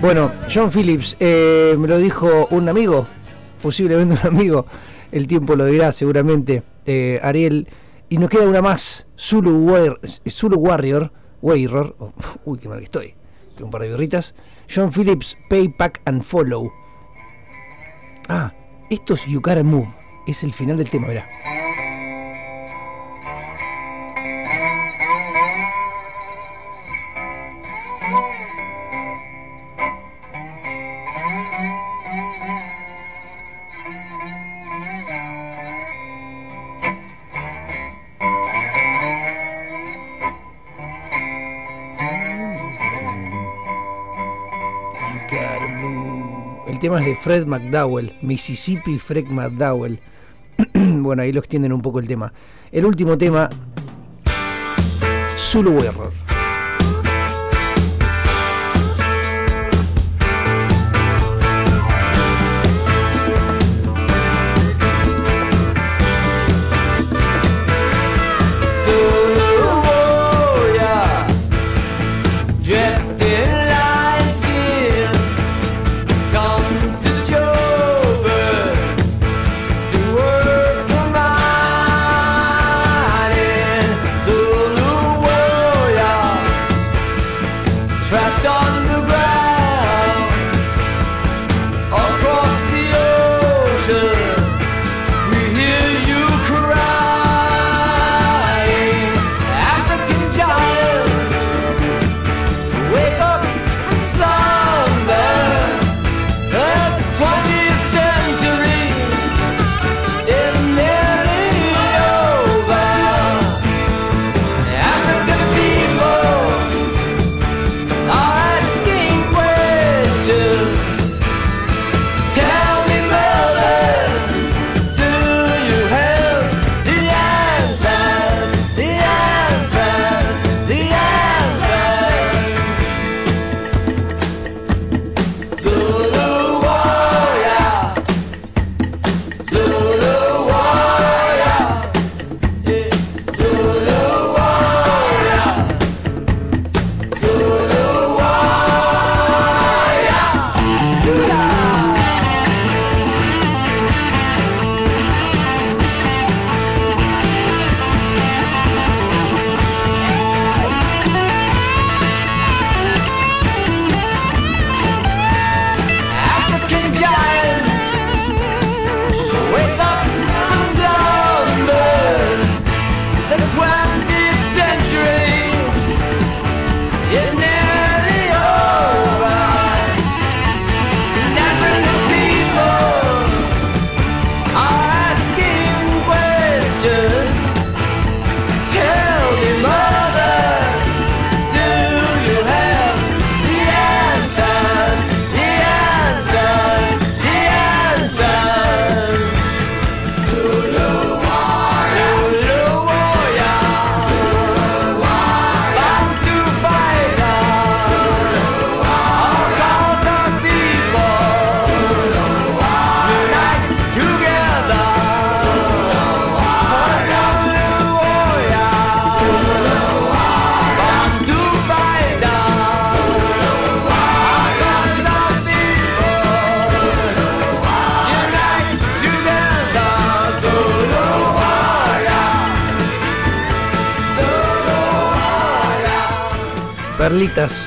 Bueno, 0.01 0.31
John 0.53 0.71
Phillips, 0.71 1.17
eh, 1.21 1.75
me 1.79 1.89
lo 1.89 1.99
dijo 1.99 2.47
un 2.51 2.69
amigo, 2.69 3.07
posiblemente 3.63 4.17
un 4.23 4.27
amigo. 4.37 4.67
El 5.11 5.27
tiempo 5.27 5.57
lo 5.57 5.65
dirá 5.65 5.93
seguramente, 5.93 6.63
eh, 6.85 7.19
Ariel. 7.23 7.67
Y 8.09 8.19
nos 8.19 8.29
queda 8.31 8.47
una 8.47 8.63
más, 8.63 9.07
Zulu, 9.19 9.69
War- 9.69 9.99
Zulu 10.29 10.59
Warrior, 10.59 11.11
Warrior. 11.43 11.97
oh, 11.99 12.13
uy, 12.45 12.59
qué 12.59 12.69
mal 12.69 12.79
que 12.79 12.85
estoy. 12.85 13.15
Tengo 13.57 13.67
un 13.67 13.71
par 13.71 13.83
de 13.83 13.89
birritas. 13.89 14.35
John 14.73 14.93
Phillips, 14.93 15.37
Pay, 15.49 15.71
Pack 15.71 16.03
and 16.05 16.23
Follow. 16.23 16.71
Ah, 18.29 18.53
esto 18.91 19.15
es 19.15 19.25
You 19.27 19.41
Gotta 19.41 19.63
Move. 19.65 19.89
Es 20.27 20.45
el 20.45 20.53
final 20.53 20.77
del 20.77 20.91
tema, 20.91 21.09
verá. 21.09 21.27
Move. 46.89 46.99
El 46.99 47.01
tema 47.01 47.01
es 47.01 47.07
de 47.07 47.17
Fred 47.17 47.47
McDowell, 47.47 48.13
Mississippi 48.23 48.99
Fred 48.99 49.27
McDowell. 49.27 49.99
bueno, 50.75 51.23
ahí 51.23 51.33
lo 51.33 51.41
extienden 51.41 51.73
un 51.73 51.83
poco 51.83 51.99
el 51.99 52.07
tema. 52.07 52.33
El 52.71 52.85
último 52.85 53.19
tema, 53.19 53.51
Zulu 55.37 55.79
Error. 55.79 56.26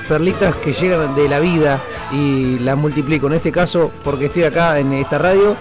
Perlitas, 0.09 0.57
que 0.57 0.73
llegan 0.73 1.15
de 1.15 1.29
la 1.29 1.39
vida 1.39 1.79
y 2.11 2.59
las 2.59 2.77
multiplico. 2.77 3.27
En 3.27 3.33
este 3.33 3.51
caso, 3.51 3.91
porque 4.03 4.25
estoy 4.25 4.43
acá 4.43 4.77
en 4.77 4.91
esta 4.91 5.17
radio 5.17 5.55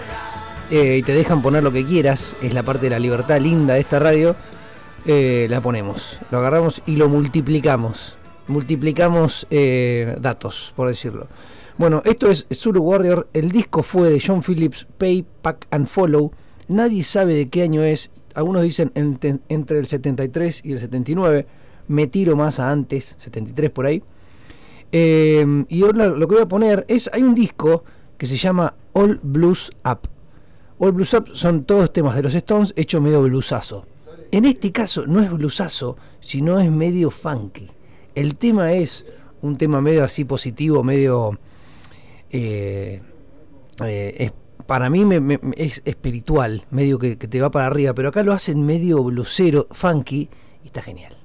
eh, 0.69 0.97
y 0.97 1.03
te 1.03 1.13
dejan 1.13 1.41
poner 1.41 1.63
lo 1.63 1.71
que 1.71 1.85
quieras, 1.85 2.35
es 2.41 2.53
la 2.53 2.63
parte 2.63 2.87
de 2.87 2.89
la 2.89 2.99
libertad 2.99 3.39
linda 3.39 3.75
de 3.75 3.79
esta 3.79 3.97
radio, 3.97 4.35
eh, 5.05 5.47
la 5.49 5.61
ponemos, 5.61 6.19
lo 6.31 6.39
agarramos 6.39 6.81
y 6.85 6.97
lo 6.97 7.07
multiplicamos. 7.07 8.17
Multiplicamos 8.47 9.47
eh, 9.51 10.17
datos, 10.19 10.73
por 10.75 10.89
decirlo. 10.89 11.27
Bueno, 11.77 12.01
esto 12.03 12.29
es 12.29 12.45
Zulu 12.53 12.81
Warrior. 12.81 13.29
El 13.31 13.51
disco 13.51 13.83
fue 13.83 14.09
de 14.09 14.21
John 14.25 14.43
Phillips, 14.43 14.85
Pay, 14.97 15.25
Pack 15.41 15.67
and 15.71 15.87
Follow. 15.87 16.33
Nadie 16.67 17.03
sabe 17.03 17.35
de 17.35 17.47
qué 17.47 17.61
año 17.61 17.83
es. 17.83 18.11
Algunos 18.35 18.63
dicen 18.63 18.91
entre 18.95 19.79
el 19.79 19.87
73 19.87 20.61
y 20.65 20.73
el 20.73 20.79
79. 20.81 21.45
Me 21.89 22.07
tiro 22.07 22.35
más 22.35 22.59
a 22.59 22.71
antes, 22.71 23.15
73 23.19 23.69
por 23.71 23.85
ahí. 23.85 24.01
Eh, 24.91 25.65
y 25.69 25.83
ahora 25.83 26.07
lo 26.07 26.27
que 26.27 26.35
voy 26.35 26.43
a 26.43 26.47
poner 26.47 26.85
es, 26.87 27.09
hay 27.13 27.21
un 27.23 27.35
disco 27.35 27.83
que 28.17 28.25
se 28.25 28.37
llama 28.37 28.73
All 28.93 29.19
Blues 29.21 29.71
Up. 29.85 30.07
All 30.79 30.91
Blues 30.93 31.13
Up 31.13 31.29
son 31.33 31.65
todos 31.65 31.91
temas 31.93 32.15
de 32.15 32.23
los 32.23 32.33
Stones 32.33 32.73
hechos 32.75 33.01
medio 33.01 33.21
bluesazo. 33.21 33.85
En 34.31 34.45
este 34.45 34.71
caso 34.71 35.05
no 35.07 35.21
es 35.21 35.29
bluesazo, 35.31 35.97
sino 36.21 36.59
es 36.59 36.71
medio 36.71 37.11
funky. 37.11 37.67
El 38.15 38.35
tema 38.35 38.71
es 38.73 39.05
un 39.41 39.57
tema 39.57 39.81
medio 39.81 40.03
así 40.03 40.25
positivo, 40.25 40.83
medio... 40.83 41.39
eh, 42.29 43.01
eh, 43.83 44.15
es- 44.19 44.33
para 44.65 44.89
mí 44.91 45.03
me- 45.05 45.39
es 45.55 45.81
espiritual, 45.85 46.65
medio 46.69 46.99
que, 46.99 47.17
que 47.17 47.27
te 47.27 47.41
va 47.41 47.49
para 47.49 47.65
arriba, 47.65 47.93
pero 47.95 48.09
acá 48.09 48.21
lo 48.21 48.33
hacen 48.33 48.63
medio 48.63 49.03
blusero, 49.03 49.67
funky, 49.71 50.29
y 50.63 50.67
está 50.67 50.81
genial. 50.83 51.17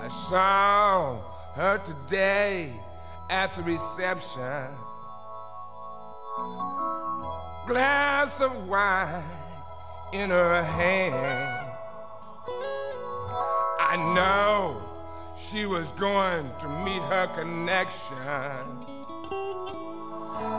I 0.00 0.08
saw 0.10 1.20
her 1.54 1.78
today 1.78 2.72
at 3.28 3.52
the 3.54 3.62
reception. 3.62 4.68
Glass 7.66 8.40
of 8.40 8.68
wine 8.68 9.24
in 10.12 10.30
her 10.30 10.62
hand. 10.62 11.66
I 13.80 13.96
know 14.14 14.87
she 15.38 15.66
was 15.66 15.86
going 15.98 16.50
to 16.60 16.68
meet 16.84 17.02
her 17.02 17.26
connection. 17.34 18.16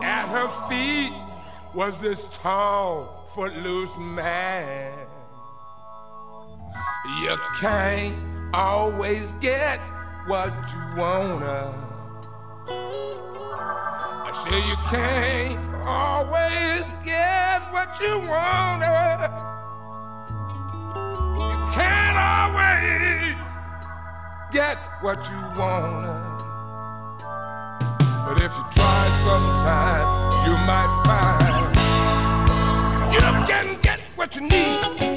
At 0.04 0.28
her 0.28 0.48
feet 0.68 1.14
was 1.74 2.00
this 2.02 2.26
tall, 2.34 3.26
footloose 3.34 3.96
man. 3.98 4.94
You 7.22 7.38
can't 7.60 8.16
always 8.54 9.32
get 9.34 9.80
what 10.28 10.54
you 10.72 11.02
wanna. 11.02 11.74
I 14.26 14.32
say 14.44 14.58
you 14.68 14.76
can't 14.90 15.60
always 15.86 16.92
get 17.04 17.62
what 17.72 18.00
you 18.02 18.20
wanna. 18.28 19.69
Get 24.52 24.78
what 25.02 25.18
you 25.30 25.38
wanna. 25.58 26.16
But 28.26 28.42
if 28.42 28.52
you 28.56 28.66
try 28.72 29.08
sometime, 29.24 30.08
you 30.46 30.54
might 30.66 30.92
find 31.06 31.60
you 33.14 33.20
can 33.48 33.80
get 33.82 34.00
what 34.16 34.36
you 34.36 34.42
need. 34.42 35.09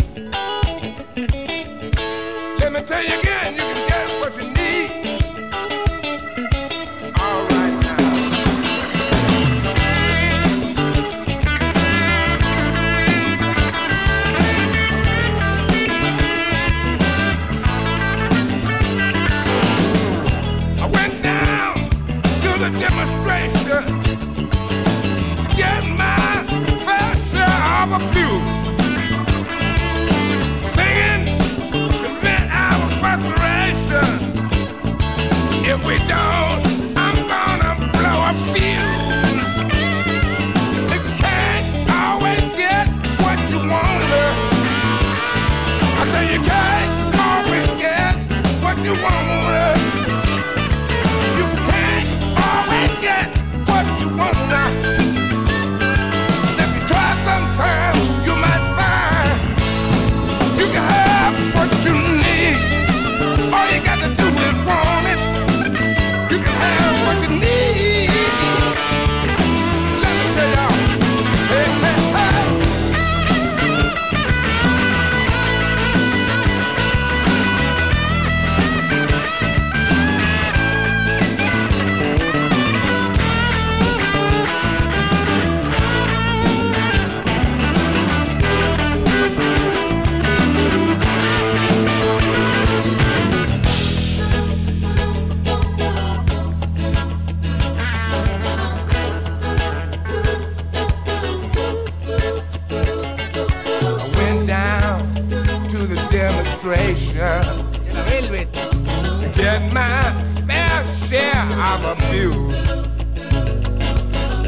Of 111.84 111.98
abuse. 111.98 112.68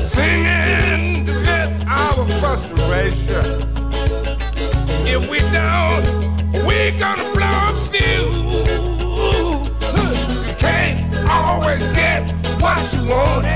Singing 0.09 1.27
to 1.27 1.33
get 1.43 1.89
our 1.89 2.27
frustration. 2.41 3.45
If 5.07 5.29
we 5.29 5.41
don't, 5.51 6.07
we're 6.67 6.97
gonna 6.99 7.33
blow 7.33 7.71
a 7.71 7.75
fuse. 7.91 8.69
You 10.47 10.55
can't 10.59 11.29
always 11.29 11.81
get 11.95 12.31
what 12.61 12.93
you 12.93 13.09
wanted. 13.09 13.54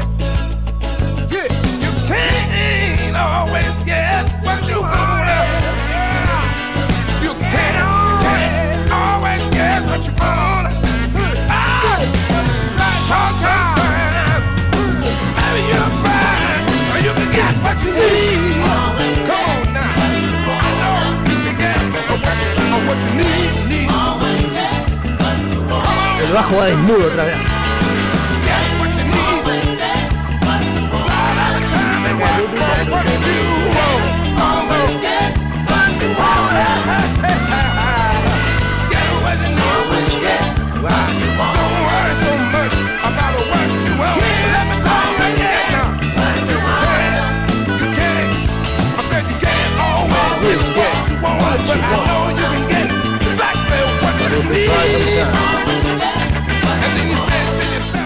El 26.20 26.35
bajo 26.35 26.56
va 26.56 26.66
desnudo 26.66 27.06
otra 27.06 27.24
vez. 27.24 27.36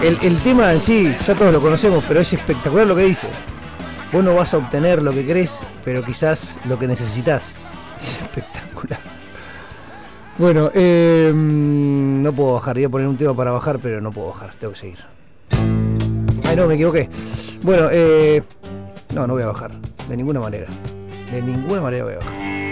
El, 0.03 0.17
el, 0.21 0.37
tema 0.41 0.73
en 0.73 0.81
sí, 0.81 1.15
ya 1.25 1.33
todos 1.33 1.53
lo 1.53 1.61
conocemos, 1.61 2.03
pero 2.05 2.19
es 2.19 2.33
espectacular 2.33 2.85
lo 2.85 2.95
que 2.95 3.03
dice. 3.03 3.27
Vos 4.11 4.23
no 4.23 4.35
vas 4.35 4.53
a 4.53 4.57
obtener 4.57 5.01
lo 5.01 5.11
que 5.11 5.25
crees, 5.25 5.61
pero 5.83 6.03
quizás 6.03 6.57
lo 6.65 6.77
que 6.77 6.87
necesitas. 6.87 7.55
Es 7.99 8.21
espectacular. 8.21 8.99
Bueno, 10.37 10.71
em, 10.73 12.21
no 12.21 12.33
puedo 12.33 12.53
bajar. 12.55 12.75
Voy 12.75 12.83
a 12.83 12.89
poner 12.89 13.07
un 13.07 13.17
tema 13.17 13.35
para 13.35 13.51
bajar, 13.51 13.79
pero 13.79 14.01
no 14.01 14.11
puedo 14.11 14.29
bajar. 14.29 14.53
Tengo 14.59 14.73
que 14.73 14.79
seguir. 14.79 14.99
Ay, 16.43 16.55
no, 16.55 16.67
me 16.67 16.73
equivoqué. 16.73 17.09
Bueno, 17.61 17.87
eh, 17.91 18.43
no, 19.13 19.25
no 19.25 19.33
voy 19.33 19.43
a 19.43 19.47
bajar. 19.47 19.71
De 20.09 20.17
ninguna 20.17 20.39
manera. 20.39 20.67
De 21.31 21.41
ninguna 21.41 21.81
manera 21.81 22.03
voy 22.03 22.13
a 22.13 22.17
bajar. 22.17 22.62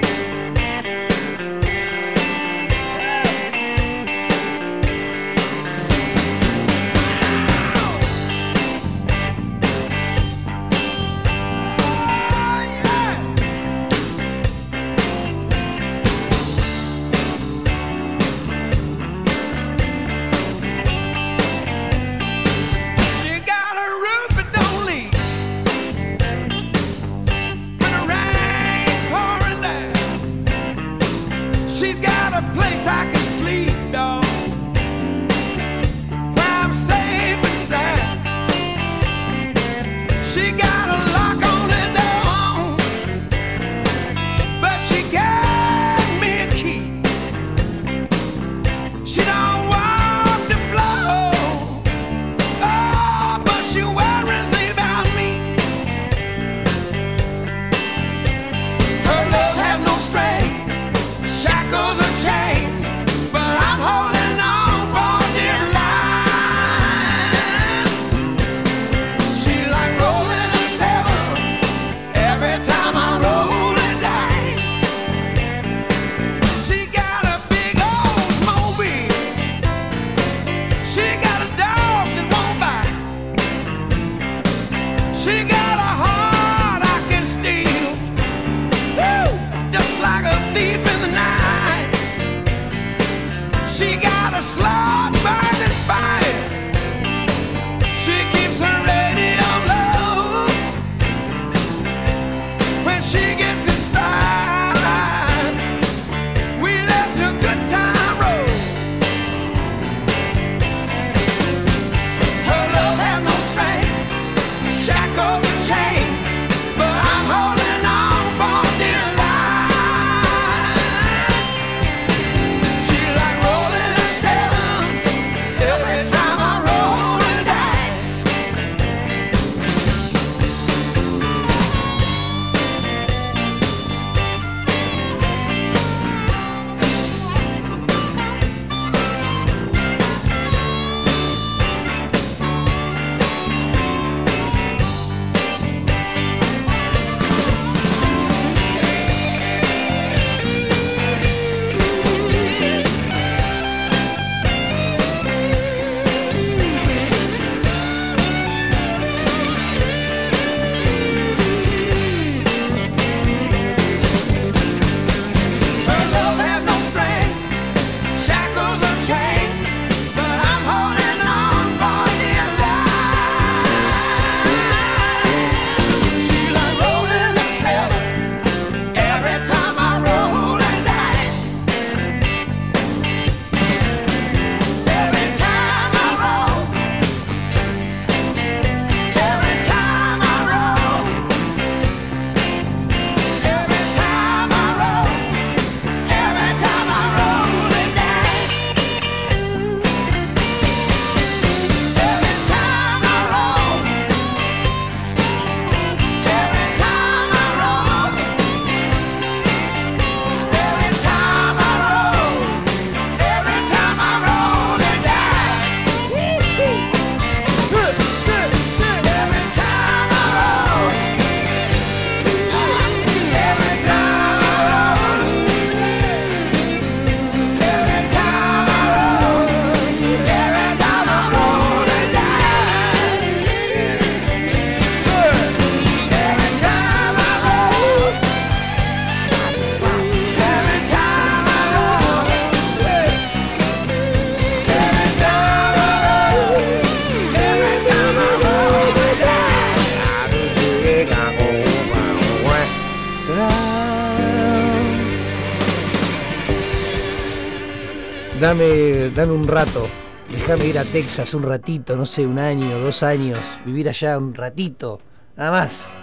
Un 259.32 259.48
rato, 259.48 259.88
déjame 260.30 260.66
ir 260.66 260.78
a 260.78 260.84
Texas 260.84 261.34
un 261.34 261.44
ratito, 261.44 261.96
no 261.96 262.06
sé, 262.06 262.28
un 262.28 262.38
año, 262.38 262.80
dos 262.80 263.02
años, 263.02 263.40
vivir 263.66 263.88
allá 263.88 264.18
un 264.18 264.34
ratito, 264.34 265.00
nada 265.38 265.52
más. 265.52 265.94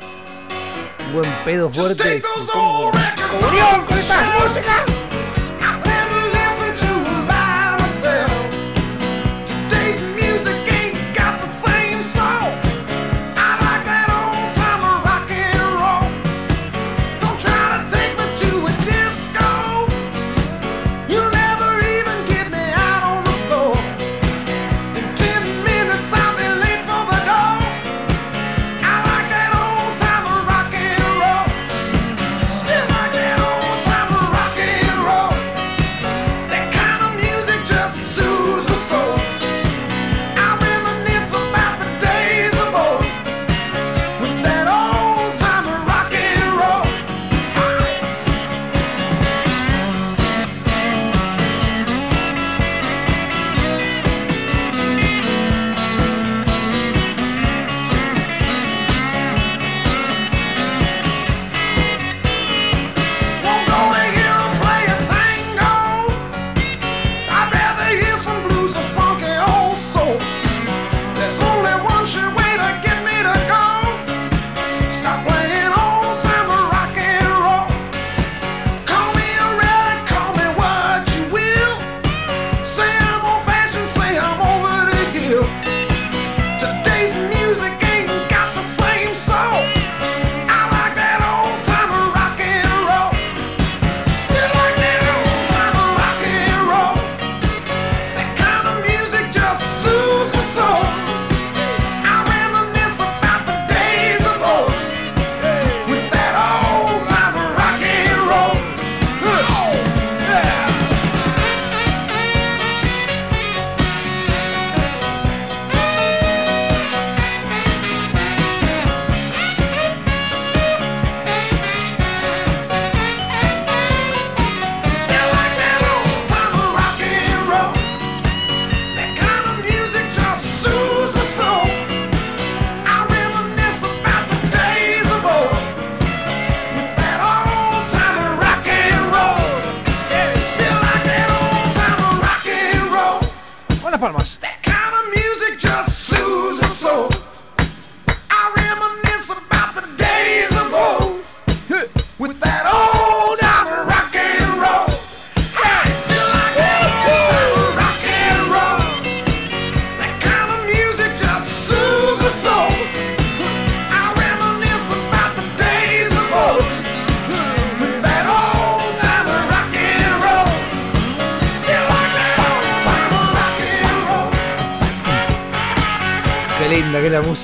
Buen 1.12 1.30
pedo 1.44 1.68
fuerte. 1.68 2.22
Con! 2.50 2.92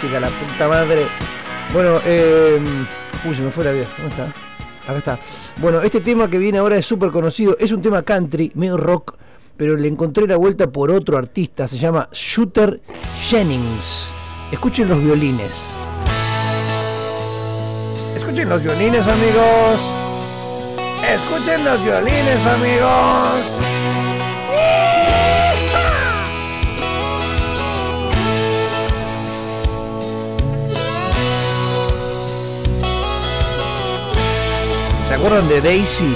La 0.02 0.28
puta 0.28 0.68
madre. 0.68 1.06
Bueno, 1.72 2.00
eh. 2.04 2.60
Uy, 3.24 3.34
se 3.34 3.42
me 3.42 3.50
fue 3.50 3.64
la 3.64 3.72
vida. 3.72 3.86
¿Dónde 3.96 4.10
está? 4.10 4.24
Acá 4.86 4.98
está. 4.98 5.18
Bueno, 5.58 5.80
este 5.80 6.00
tema 6.00 6.28
que 6.28 6.38
viene 6.38 6.58
ahora 6.58 6.76
es 6.76 6.84
súper 6.84 7.10
conocido. 7.10 7.56
Es 7.58 7.72
un 7.72 7.80
tema 7.80 8.02
country, 8.02 8.52
medio 8.54 8.76
rock, 8.76 9.16
pero 9.56 9.76
le 9.76 9.88
encontré 9.88 10.26
la 10.26 10.36
vuelta 10.36 10.70
por 10.70 10.90
otro 10.90 11.16
artista. 11.16 11.66
Se 11.68 11.78
llama 11.78 12.08
Shooter 12.12 12.80
Jennings. 13.28 14.10
Escuchen 14.52 14.88
los 14.88 15.02
violines. 15.02 15.70
Escuchen 18.14 18.48
los 18.48 18.62
violines, 18.62 19.06
amigos. 19.06 19.80
Escuchen 21.08 21.64
los 21.64 21.82
violines, 21.84 22.46
amigos. 22.46 23.73
Acuerdan 35.24 35.48
de 35.48 35.60
Daisy? 35.60 36.14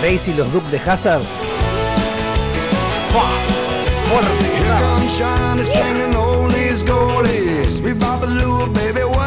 Daisy, 0.00 0.34
los 0.34 0.52
Duke 0.52 0.70
de 0.70 0.78
Hazard. 0.78 1.22
Here 4.52 4.78
comes 4.78 5.18
Johnny 5.18 5.64
singing 5.64 6.14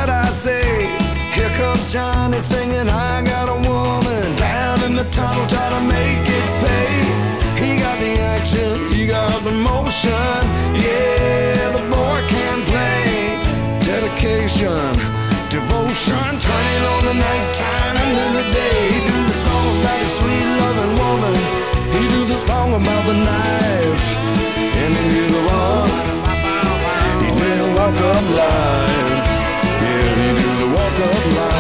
I 0.08 0.32
say. 0.32 0.88
Here 1.34 1.50
comes 1.58 1.92
Johnny 1.92 2.40
singing, 2.40 2.90
I 2.90 3.24
got 3.24 3.50
a 3.50 3.56
woman 3.70 4.36
down 4.38 4.82
in 4.84 4.96
the 4.96 5.04
tunnel 5.12 5.46
trying 5.48 5.74
to 5.74 5.94
make 5.94 6.28
it 6.30 6.50
pay. 6.64 6.96
He 7.62 7.76
got 7.78 8.00
the 8.00 8.22
action, 8.22 8.90
he 8.90 9.08
got 9.08 9.44
the 9.44 9.52
motion. 9.52 10.45
Dedication, 14.26 14.92
devotion, 15.52 16.26
turning 16.42 16.84
on 16.94 17.02
the 17.06 17.14
nighttime 17.14 17.96
into 17.96 18.26
the 18.38 18.44
day. 18.58 18.90
He 18.90 19.00
do 19.06 19.18
the 19.24 19.38
song 19.46 19.66
about 19.78 20.02
a 20.02 20.10
sweet 20.18 20.48
loving 20.62 20.94
woman. 20.98 21.36
He 21.94 22.08
do 22.10 22.26
the 22.26 22.36
song 22.36 22.74
about 22.74 23.06
the 23.06 23.14
knife. 23.14 24.08
And 24.82 24.94
he 24.98 25.04
do 25.14 25.28
the 25.28 25.42
walk. 25.46 25.92
He 27.22 27.28
do 27.38 27.50
the 27.62 27.70
walk 27.78 27.98
of 28.02 28.26
life. 28.32 29.26
Yeah, 29.84 30.16
he 30.18 30.28
do 30.42 30.48
the 30.58 30.70
walk 30.74 30.98
of 31.06 31.38
life. 31.38 31.55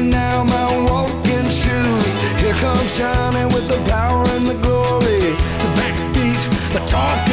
Hand 0.00 0.10
me 0.12 0.16
now 0.16 0.44
my 0.44 0.90
walking 0.90 1.48
shoes. 1.50 2.14
Here 2.40 2.54
comes 2.54 2.96
Johnny 2.96 3.44
with 3.54 3.68
the 3.68 3.76
power 3.90 4.24
and 4.28 4.48
the 4.48 4.54
glory, 4.54 5.36
the 5.62 5.68
backbeat, 5.76 6.72
the 6.72 6.80
talking 6.86 7.29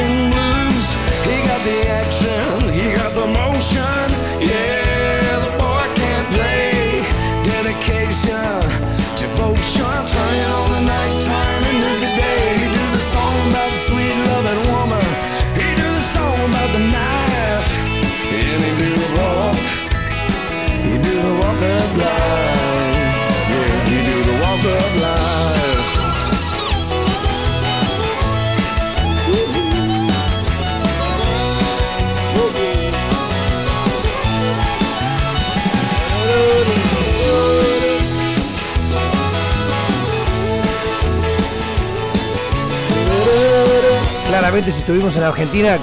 Claramente, 44.57 44.71
si 44.71 44.79
estuvimos 44.79 45.15
en 45.15 45.21
Argentina, 45.23 45.77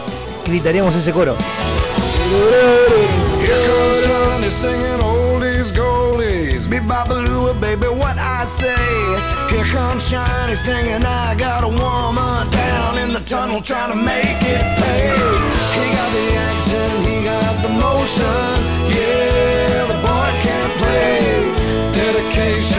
gritaríamos 0.44 0.96
ese 0.96 1.12
coro. 1.12 1.36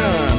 Here 0.05 0.34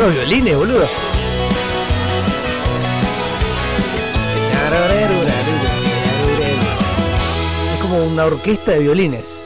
Son 0.00 0.14
violines, 0.14 0.56
boludo. 0.56 0.82
Es 7.74 7.80
como 7.82 8.04
una 8.06 8.24
orquesta 8.24 8.72
de 8.72 8.78
violines. 8.78 9.39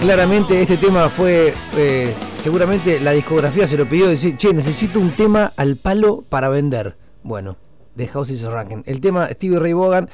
Claramente 0.00 0.60
este 0.60 0.76
tema 0.76 1.08
fue, 1.08 1.54
eh, 1.78 2.14
seguramente 2.34 3.00
la 3.00 3.12
discografía 3.12 3.66
se 3.66 3.78
lo 3.78 3.88
pidió, 3.88 4.06
decir, 4.08 4.36
che, 4.36 4.52
necesito 4.52 5.00
un 5.00 5.12
tema 5.12 5.54
al 5.56 5.76
palo 5.76 6.22
para 6.28 6.50
vender. 6.50 6.94
Bueno, 7.22 7.56
The 7.96 8.08
House 8.08 8.28
is 8.28 8.42
Rockin'. 8.42 8.82
El 8.84 9.00
tema 9.00 9.30
Stevie 9.30 9.58
Ray 9.58 9.72
Vaughan, 9.72 10.10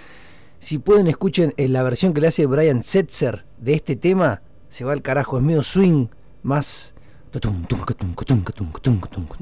si 0.61 0.79
pueden 0.79 1.09
escuchen 1.09 1.53
en 1.57 1.73
la 1.73 1.83
versión 1.83 2.15
que 2.15 2.21
le 2.21 2.29
hace 2.29 2.47
Brian 2.47 2.85
Setzer 2.85 3.47
de 3.59 3.75
este 3.75 3.97
tema, 3.97 4.43
se 4.69 4.85
va 4.85 4.93
al 4.93 5.03
carajo, 5.03 5.39
es 5.39 5.43
medio 5.43 5.65
swing, 5.65 6.07
más... 6.45 6.95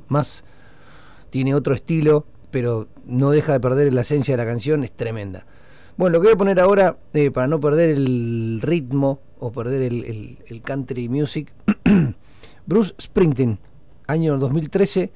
Más... 0.09 0.44
Tiene 1.28 1.55
otro 1.55 1.74
estilo, 1.74 2.24
pero 2.51 2.89
no 3.05 3.31
deja 3.31 3.53
de 3.53 3.61
perder 3.61 3.93
la 3.93 4.03
esencia 4.03 4.37
de 4.37 4.45
la 4.45 4.49
canción, 4.49 4.85
es 4.85 4.93
tremenda. 4.93 5.47
Bueno, 5.97 6.15
lo 6.15 6.20
que 6.20 6.29
voy 6.29 6.35
a 6.35 6.39
poner 6.39 6.61
ahora, 6.61 6.97
eh, 7.12 7.31
para 7.31 7.49
no 7.49 7.59
perder 7.59 7.91
el 7.91 8.61
ritmo 8.62 9.20
o 9.41 9.51
perder 9.51 9.83
el, 9.83 10.62
country 10.65 11.09
music, 11.09 11.53
Bruce 12.66 12.95
Springsteen, 13.01 13.59
año 14.07 14.39
2013. 14.39 15.11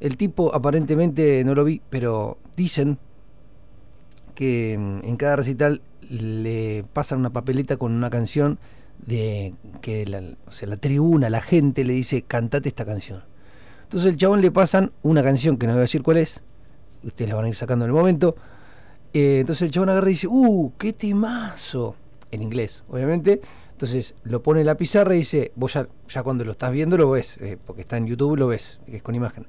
El 0.00 0.16
tipo 0.16 0.54
aparentemente 0.54 1.42
no 1.44 1.54
lo 1.54 1.64
vi, 1.64 1.80
pero 1.88 2.38
dicen 2.56 2.98
que 4.34 4.76
mm, 4.76 5.06
en 5.06 5.16
cada 5.16 5.36
recital 5.36 5.80
le 6.08 6.84
pasan 6.92 7.20
una 7.20 7.30
papeleta 7.30 7.76
con 7.76 7.92
una 7.92 8.10
canción 8.10 8.58
de 9.04 9.54
que 9.80 10.06
la, 10.06 10.20
la 10.20 10.76
tribuna, 10.76 11.30
la 11.30 11.40
gente 11.40 11.84
le 11.84 11.92
dice, 11.92 12.22
cantate 12.22 12.68
esta 12.68 12.84
canción. 12.84 13.22
Entonces 13.84 14.10
el 14.10 14.16
chabón 14.16 14.40
le 14.40 14.50
pasan 14.50 14.92
una 15.02 15.22
canción 15.22 15.56
que 15.56 15.66
no 15.66 15.72
voy 15.74 15.78
a 15.78 15.82
decir 15.82 16.02
cuál 16.02 16.16
es, 16.16 16.40
ustedes 17.08 17.28
la 17.28 17.36
van 17.36 17.46
a 17.46 17.48
ir 17.48 17.54
sacando 17.54 17.84
en 17.84 17.90
el 17.90 17.96
momento. 17.96 18.36
Eh, 19.12 19.38
entonces 19.40 19.62
el 19.62 19.70
chabón 19.70 19.88
agarra 19.88 20.08
y 20.08 20.12
dice, 20.12 20.26
¡uh, 20.28 20.72
qué 20.78 20.92
temazo! 20.92 21.96
En 22.30 22.42
inglés, 22.42 22.82
obviamente. 22.88 23.40
Entonces 23.72 24.14
lo 24.24 24.42
pone 24.42 24.60
en 24.60 24.66
la 24.66 24.76
pizarra 24.76 25.14
y 25.14 25.18
dice, 25.18 25.52
vos 25.54 25.74
ya, 25.74 25.86
ya 26.08 26.22
cuando 26.22 26.44
lo 26.44 26.52
estás 26.52 26.72
viendo 26.72 26.96
lo 26.96 27.10
ves, 27.10 27.36
eh, 27.38 27.58
porque 27.64 27.82
está 27.82 27.96
en 27.96 28.06
YouTube 28.06 28.36
lo 28.36 28.46
ves, 28.46 28.80
que 28.86 28.96
es 28.96 29.02
con 29.02 29.14
imagen. 29.14 29.46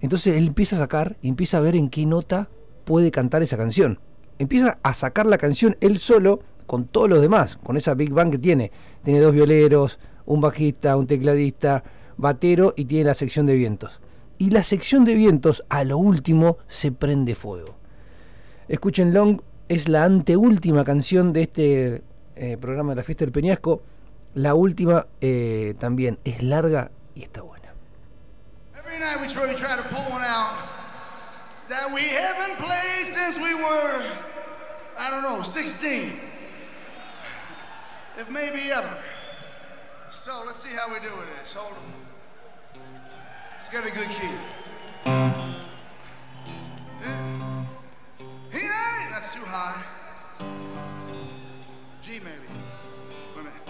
Entonces 0.00 0.36
él 0.36 0.48
empieza 0.48 0.76
a 0.76 0.78
sacar 0.78 1.16
y 1.22 1.28
empieza 1.28 1.58
a 1.58 1.60
ver 1.60 1.76
en 1.76 1.88
qué 1.88 2.04
nota 2.06 2.48
puede 2.84 3.10
cantar 3.10 3.42
esa 3.42 3.56
canción. 3.56 3.98
Empieza 4.38 4.78
a 4.82 4.94
sacar 4.94 5.26
la 5.26 5.38
canción 5.38 5.76
él 5.80 5.98
solo 5.98 6.40
con 6.66 6.86
todos 6.86 7.08
los 7.08 7.20
demás, 7.20 7.58
con 7.58 7.76
esa 7.76 7.94
Big 7.94 8.12
Bang 8.12 8.30
que 8.30 8.38
tiene. 8.38 8.72
Tiene 9.02 9.20
dos 9.20 9.34
violeros, 9.34 9.98
un 10.26 10.40
bajista, 10.40 10.96
un 10.96 11.06
tecladista, 11.06 11.84
batero 12.16 12.74
y 12.76 12.86
tiene 12.86 13.04
la 13.04 13.14
sección 13.14 13.46
de 13.46 13.54
vientos. 13.54 14.00
Y 14.38 14.50
la 14.50 14.62
sección 14.62 15.04
de 15.04 15.14
vientos 15.14 15.64
a 15.68 15.84
lo 15.84 15.98
último 15.98 16.58
se 16.68 16.92
prende 16.92 17.34
fuego. 17.34 17.76
Escuchen 18.68 19.14
Long, 19.14 19.40
es 19.68 19.88
la 19.88 20.04
anteúltima 20.04 20.84
canción 20.84 21.32
de 21.32 21.42
este 21.42 22.02
eh, 22.36 22.56
programa 22.58 22.90
de 22.92 22.96
la 22.96 23.02
fiesta 23.02 23.24
del 23.24 23.32
Peñasco. 23.32 23.82
La 24.34 24.54
última 24.54 25.06
eh, 25.20 25.74
también 25.78 26.18
es 26.24 26.42
larga 26.42 26.90
y 27.14 27.22
está 27.22 27.42
buena. 27.42 27.72
Every 28.76 28.98
night 28.98 29.20
we 29.20 29.28
try, 29.28 29.46
we 29.46 29.54
try 29.54 29.76
to 29.76 29.82
pull 29.88 30.04
one 30.12 30.24
out 30.24 30.74
that 31.68 31.90
we 31.94 32.02
haven't 32.02 32.56
played 32.58 33.06
since 33.06 33.38
we 33.38 33.54
were, 33.54 34.02
I 34.98 35.10
don't 35.10 35.22
know, 35.22 35.42
16. 35.42 36.12
If 38.18 38.28
maybe 38.28 38.70
ever. 38.70 38.96
So 40.08 40.42
let's 40.46 40.58
see 40.58 40.74
how 40.76 40.92
we 40.92 41.00
do 41.00 41.14
with 41.16 41.28
this. 41.38 41.54
Hold 41.54 41.72
on. 41.72 42.03
It's 43.66 43.72
got 43.72 43.86
a 43.86 43.90
good 43.90 44.10
key. 44.10 44.28
He 48.52 48.58
ain't, 48.60 49.10
that's 49.10 49.34
too 49.34 49.40
high. 49.40 49.82
G 52.02 52.20
maybe. 52.20 52.50
Wait 53.34 53.40
a 53.40 53.44
minute. 53.44 53.64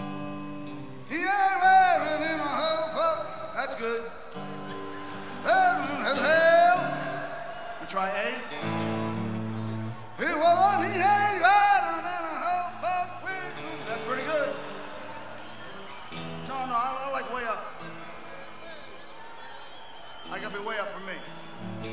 He 1.07 1.15
ain't 1.15 1.61
wearing 1.61 2.23
in 2.23 2.39
a 2.41 2.43
fuck. 2.91 3.55
That's 3.55 3.75
good. 3.75 4.03
Hell. 5.43 5.79
We 7.79 7.87
try 7.87 8.09
A. 8.09 8.29
He 10.17 10.25
was 10.25 10.85
he 10.85 10.91
ain't 10.91 11.41
riding 11.41 12.03
in 12.03 12.25
a 12.25 12.43
fuck 12.81 13.23
That's 13.87 14.01
pretty 14.01 14.23
good. 14.23 14.49
No, 16.49 16.65
no, 16.65 16.73
I, 16.73 17.05
I 17.05 17.11
like 17.13 17.33
way 17.33 17.45
up. 17.45 17.74
I 20.35 20.39
gotta 20.39 20.59
be 20.59 20.65
way 20.65 20.77
up 20.79 20.89
for 20.91 20.99
me. 20.99 21.13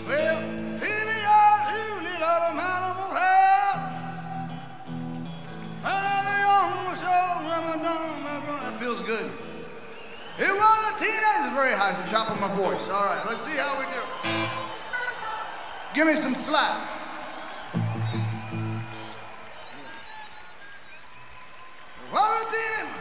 Well, 0.05 0.41
he 0.43 0.81
be 0.81 1.25
out, 1.25 1.71
you 1.71 2.03
little 2.03 2.55
man 2.57 2.83
of 2.83 2.99
run. 8.49 8.65
That 8.65 8.75
feels 8.81 9.01
good. 9.03 9.31
It 10.41 10.51
was 10.51 10.93
a 10.93 10.99
teenager, 10.99 11.55
very 11.55 11.73
high, 11.73 11.91
it's 11.91 12.03
the 12.03 12.09
top 12.11 12.31
of 12.31 12.41
my 12.41 12.53
voice. 12.57 12.89
All 12.89 13.05
right, 13.05 13.25
let's 13.29 13.43
see 13.43 13.57
how 13.57 13.79
we 13.79 13.85
do. 13.85 14.01
Give 15.95 16.09
me 16.09 16.15
some 16.15 16.35
slack. 16.35 16.89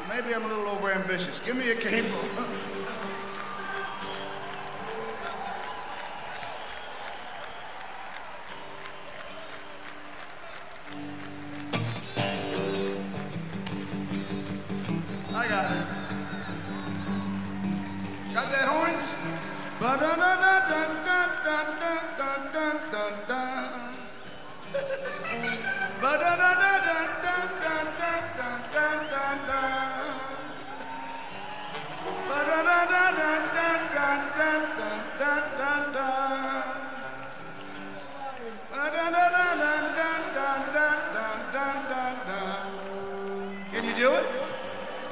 Maybe 0.08 0.36
I'm 0.36 0.44
a 0.44 0.48
little 0.48 0.68
over 0.68 0.92
ambitious. 0.92 1.40
Give 1.40 1.56
me 1.56 1.72
a 1.72 1.76
cable. 1.76 2.20
Got 15.52 15.68
that 18.52 18.68
horns? 18.70 19.16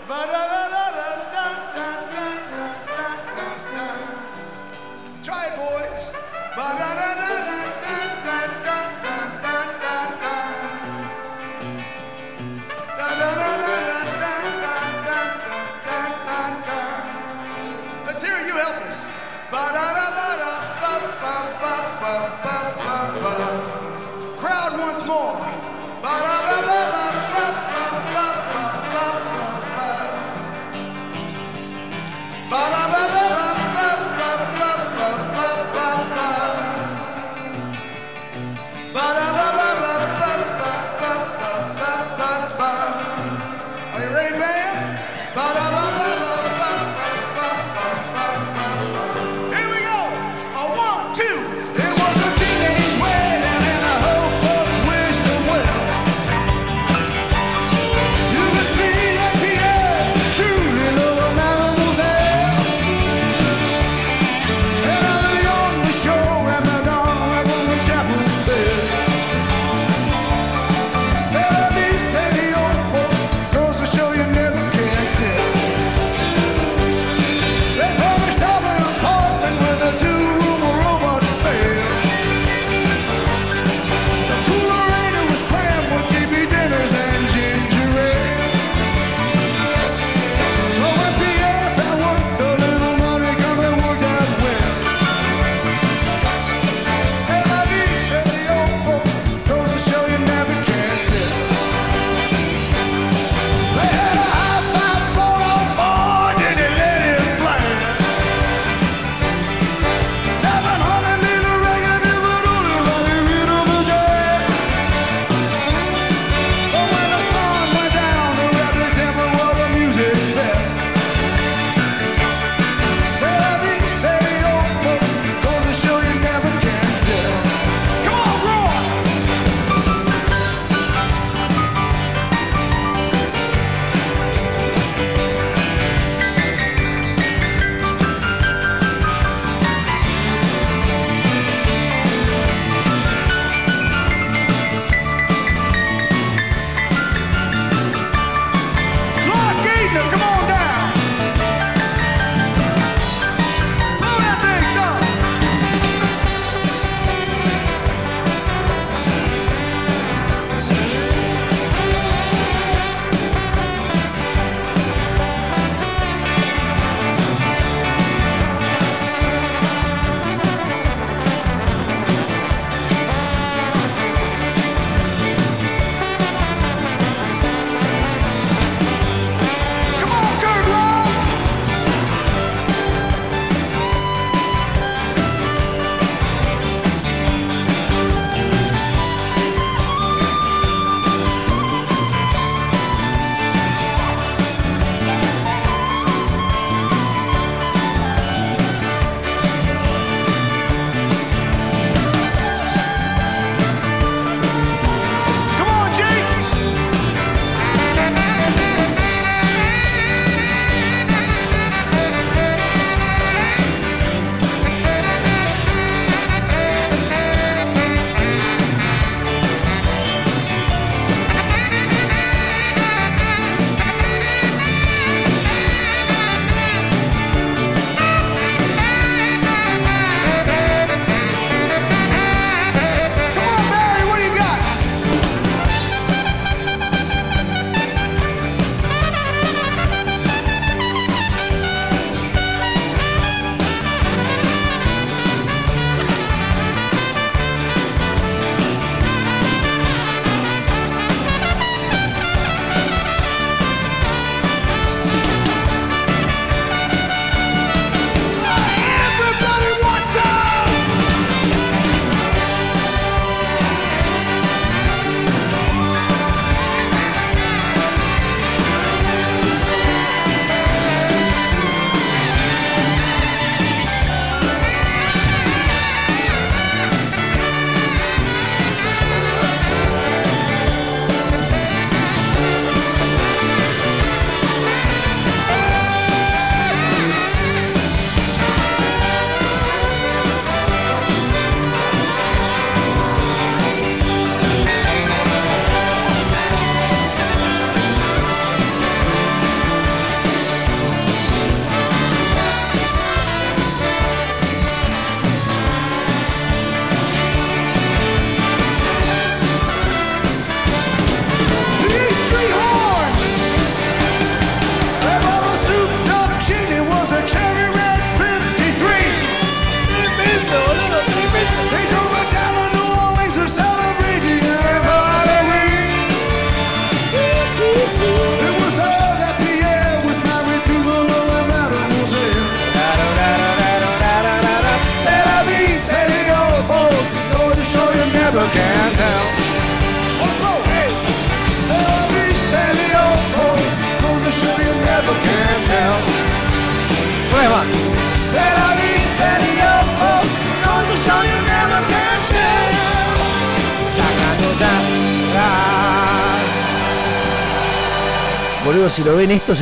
ba 0.10 0.26
da 0.26 0.41
da 0.49 0.59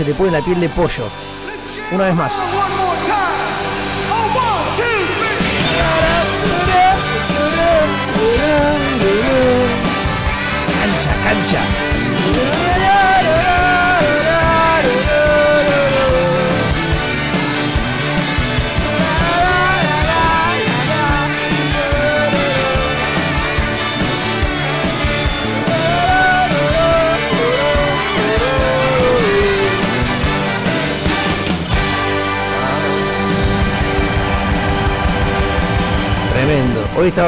le 0.08 0.14
pone 0.14 0.32
la 0.32 0.42
piel 0.42 0.62
de 0.62 0.70
pollo. 0.70 1.10
Una 1.92 2.06
vez 2.06 2.16
más. 2.16 2.87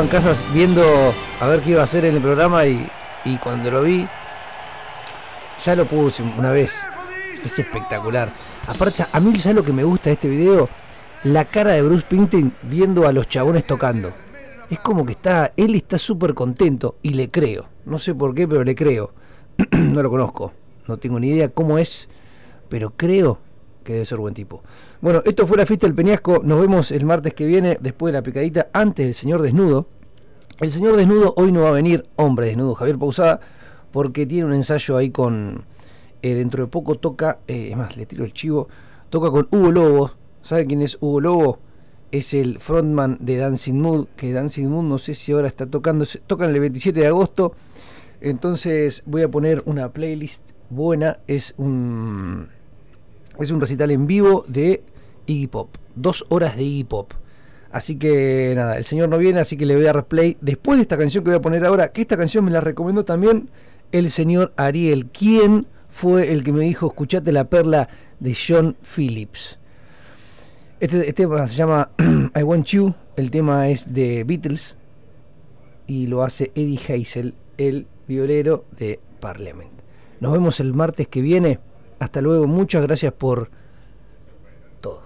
En 0.01 0.07
casa 0.07 0.33
viendo 0.53 0.83
a 1.41 1.47
ver 1.47 1.61
qué 1.61 1.71
iba 1.71 1.81
a 1.81 1.83
hacer 1.83 2.05
en 2.05 2.15
el 2.15 2.21
programa 2.21 2.65
y, 2.65 2.87
y 3.25 3.37
cuando 3.37 3.69
lo 3.69 3.81
vi, 3.81 4.07
ya 5.65 5.75
lo 5.75 5.85
puse 5.85 6.23
una 6.23 6.51
vez. 6.51 6.71
Es 7.33 7.59
espectacular. 7.59 8.29
Aparte, 8.67 9.05
a 9.11 9.19
mí 9.19 9.37
ya 9.37 9.53
lo 9.53 9.63
que 9.63 9.73
me 9.73 9.83
gusta 9.83 10.09
de 10.09 10.13
este 10.13 10.29
video, 10.29 10.69
la 11.23 11.45
cara 11.45 11.73
de 11.73 11.81
Bruce 11.81 12.01
Springsteen 12.01 12.53
viendo 12.63 13.07
a 13.07 13.11
los 13.11 13.27
chabones 13.27 13.65
tocando. 13.65 14.13
Es 14.69 14.79
como 14.79 15.05
que 15.05 15.13
está, 15.13 15.51
él 15.57 15.75
está 15.75 15.97
súper 15.97 16.33
contento 16.33 16.97
y 17.01 17.11
le 17.11 17.29
creo. 17.29 17.67
No 17.85 17.97
sé 17.97 18.15
por 18.15 18.33
qué, 18.33 18.47
pero 18.47 18.63
le 18.63 18.75
creo. 18.75 19.11
no 19.71 20.01
lo 20.01 20.09
conozco, 20.09 20.53
no 20.87 20.97
tengo 20.97 21.19
ni 21.19 21.29
idea 21.29 21.49
cómo 21.49 21.77
es, 21.77 22.07
pero 22.69 22.91
creo 22.95 23.39
que 23.89 23.93
debe 23.93 24.05
ser 24.05 24.19
buen 24.19 24.35
tipo. 24.35 24.61
Bueno, 25.01 25.23
esto 25.25 25.47
fue 25.47 25.57
la 25.57 25.65
fiesta 25.65 25.87
del 25.87 25.95
Peñasco. 25.95 26.41
Nos 26.43 26.61
vemos 26.61 26.91
el 26.91 27.07
martes 27.07 27.33
que 27.33 27.47
viene, 27.47 27.75
después 27.81 28.13
de 28.13 28.19
la 28.19 28.21
picadita, 28.21 28.67
antes 28.71 29.03
del 29.03 29.15
señor 29.15 29.41
desnudo. 29.41 29.87
El 30.59 30.69
señor 30.69 30.95
desnudo 30.95 31.33
hoy 31.37 31.51
no 31.51 31.61
va 31.61 31.69
a 31.69 31.71
venir, 31.71 32.05
hombre 32.15 32.45
desnudo, 32.45 32.75
Javier 32.75 32.99
Pausada, 32.99 33.39
porque 33.91 34.27
tiene 34.27 34.45
un 34.45 34.53
ensayo 34.53 34.95
ahí 34.95 35.09
con. 35.09 35.65
eh, 36.21 36.35
dentro 36.35 36.63
de 36.63 36.69
poco 36.69 36.99
toca, 36.99 37.39
eh, 37.47 37.69
es 37.71 37.77
más, 37.77 37.97
le 37.97 38.05
tiro 38.05 38.25
el 38.25 38.31
chivo, 38.31 38.67
toca 39.09 39.31
con 39.31 39.47
Hugo 39.49 39.71
Lobo. 39.71 40.11
¿Sabe 40.43 40.67
quién 40.67 40.83
es 40.83 40.95
Hugo 41.01 41.21
Lobo? 41.21 41.59
Es 42.11 42.35
el 42.35 42.59
frontman 42.59 43.17
de 43.19 43.37
Dancing 43.37 43.81
Mood, 43.81 44.05
que 44.15 44.31
Dancing 44.31 44.67
Mood 44.67 44.83
no 44.83 44.99
sé 44.99 45.15
si 45.15 45.31
ahora 45.31 45.47
está 45.47 45.65
tocando, 45.65 46.05
tocan 46.27 46.51
el 46.51 46.59
27 46.59 46.99
de 46.99 47.07
agosto. 47.07 47.55
Entonces 48.21 49.01
voy 49.07 49.23
a 49.23 49.31
poner 49.31 49.63
una 49.65 49.91
playlist 49.91 50.51
buena, 50.69 51.21
es 51.25 51.55
un 51.57 52.49
es 53.39 53.51
un 53.51 53.61
recital 53.61 53.91
en 53.91 54.07
vivo 54.07 54.45
de 54.47 54.83
Iggy 55.25 55.47
Pop. 55.47 55.75
Dos 55.95 56.25
horas 56.29 56.57
de 56.57 56.63
Iggy 56.63 56.83
Pop. 56.83 57.13
Así 57.71 57.97
que 57.97 58.53
nada, 58.55 58.77
el 58.77 58.83
señor 58.83 59.09
no 59.09 59.17
viene, 59.17 59.39
así 59.39 59.55
que 59.55 59.65
le 59.65 59.75
voy 59.75 59.85
a 59.85 59.93
replay. 59.93 60.37
Después 60.41 60.77
de 60.77 60.83
esta 60.83 60.97
canción 60.97 61.23
que 61.23 61.29
voy 61.29 61.37
a 61.37 61.41
poner 61.41 61.65
ahora, 61.65 61.91
que 61.91 62.01
esta 62.01 62.17
canción 62.17 62.45
me 62.45 62.51
la 62.51 62.61
recomendó 62.61 63.05
también 63.05 63.49
el 63.91 64.09
señor 64.09 64.53
Ariel, 64.57 65.07
quien 65.07 65.67
fue 65.89 66.31
el 66.31 66.43
que 66.43 66.51
me 66.51 66.61
dijo, 66.61 66.87
escuchate 66.87 67.31
la 67.31 67.45
perla 67.45 67.89
de 68.19 68.35
John 68.35 68.75
Phillips. 68.81 69.59
Este, 70.79 70.99
este 70.99 71.13
tema 71.13 71.45
se 71.47 71.55
llama 71.55 71.91
I 72.35 72.43
Want 72.43 72.65
You, 72.67 72.93
el 73.15 73.31
tema 73.31 73.69
es 73.69 73.93
de 73.93 74.23
Beatles 74.23 74.75
y 75.87 76.07
lo 76.07 76.23
hace 76.23 76.51
Eddie 76.55 76.79
Hazel, 76.79 77.35
el 77.57 77.87
violero 78.07 78.65
de 78.77 78.99
Parliament. 79.19 79.71
Nos 80.19 80.33
vemos 80.33 80.59
el 80.59 80.73
martes 80.73 81.07
que 81.07 81.21
viene. 81.21 81.59
Hasta 81.99 82.21
luego, 82.21 82.47
muchas 82.47 82.81
gracias 82.81 83.13
por 83.13 83.49
todo. 84.79 85.03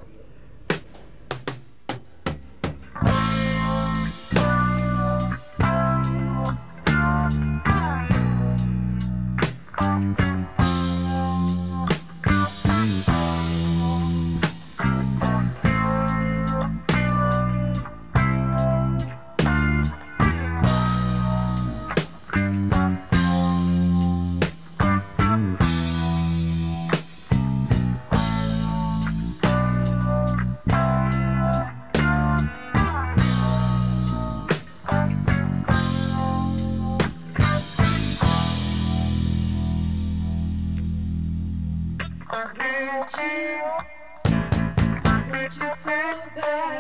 I 45.44 45.50
want 45.58 46.38
you. 46.38 46.73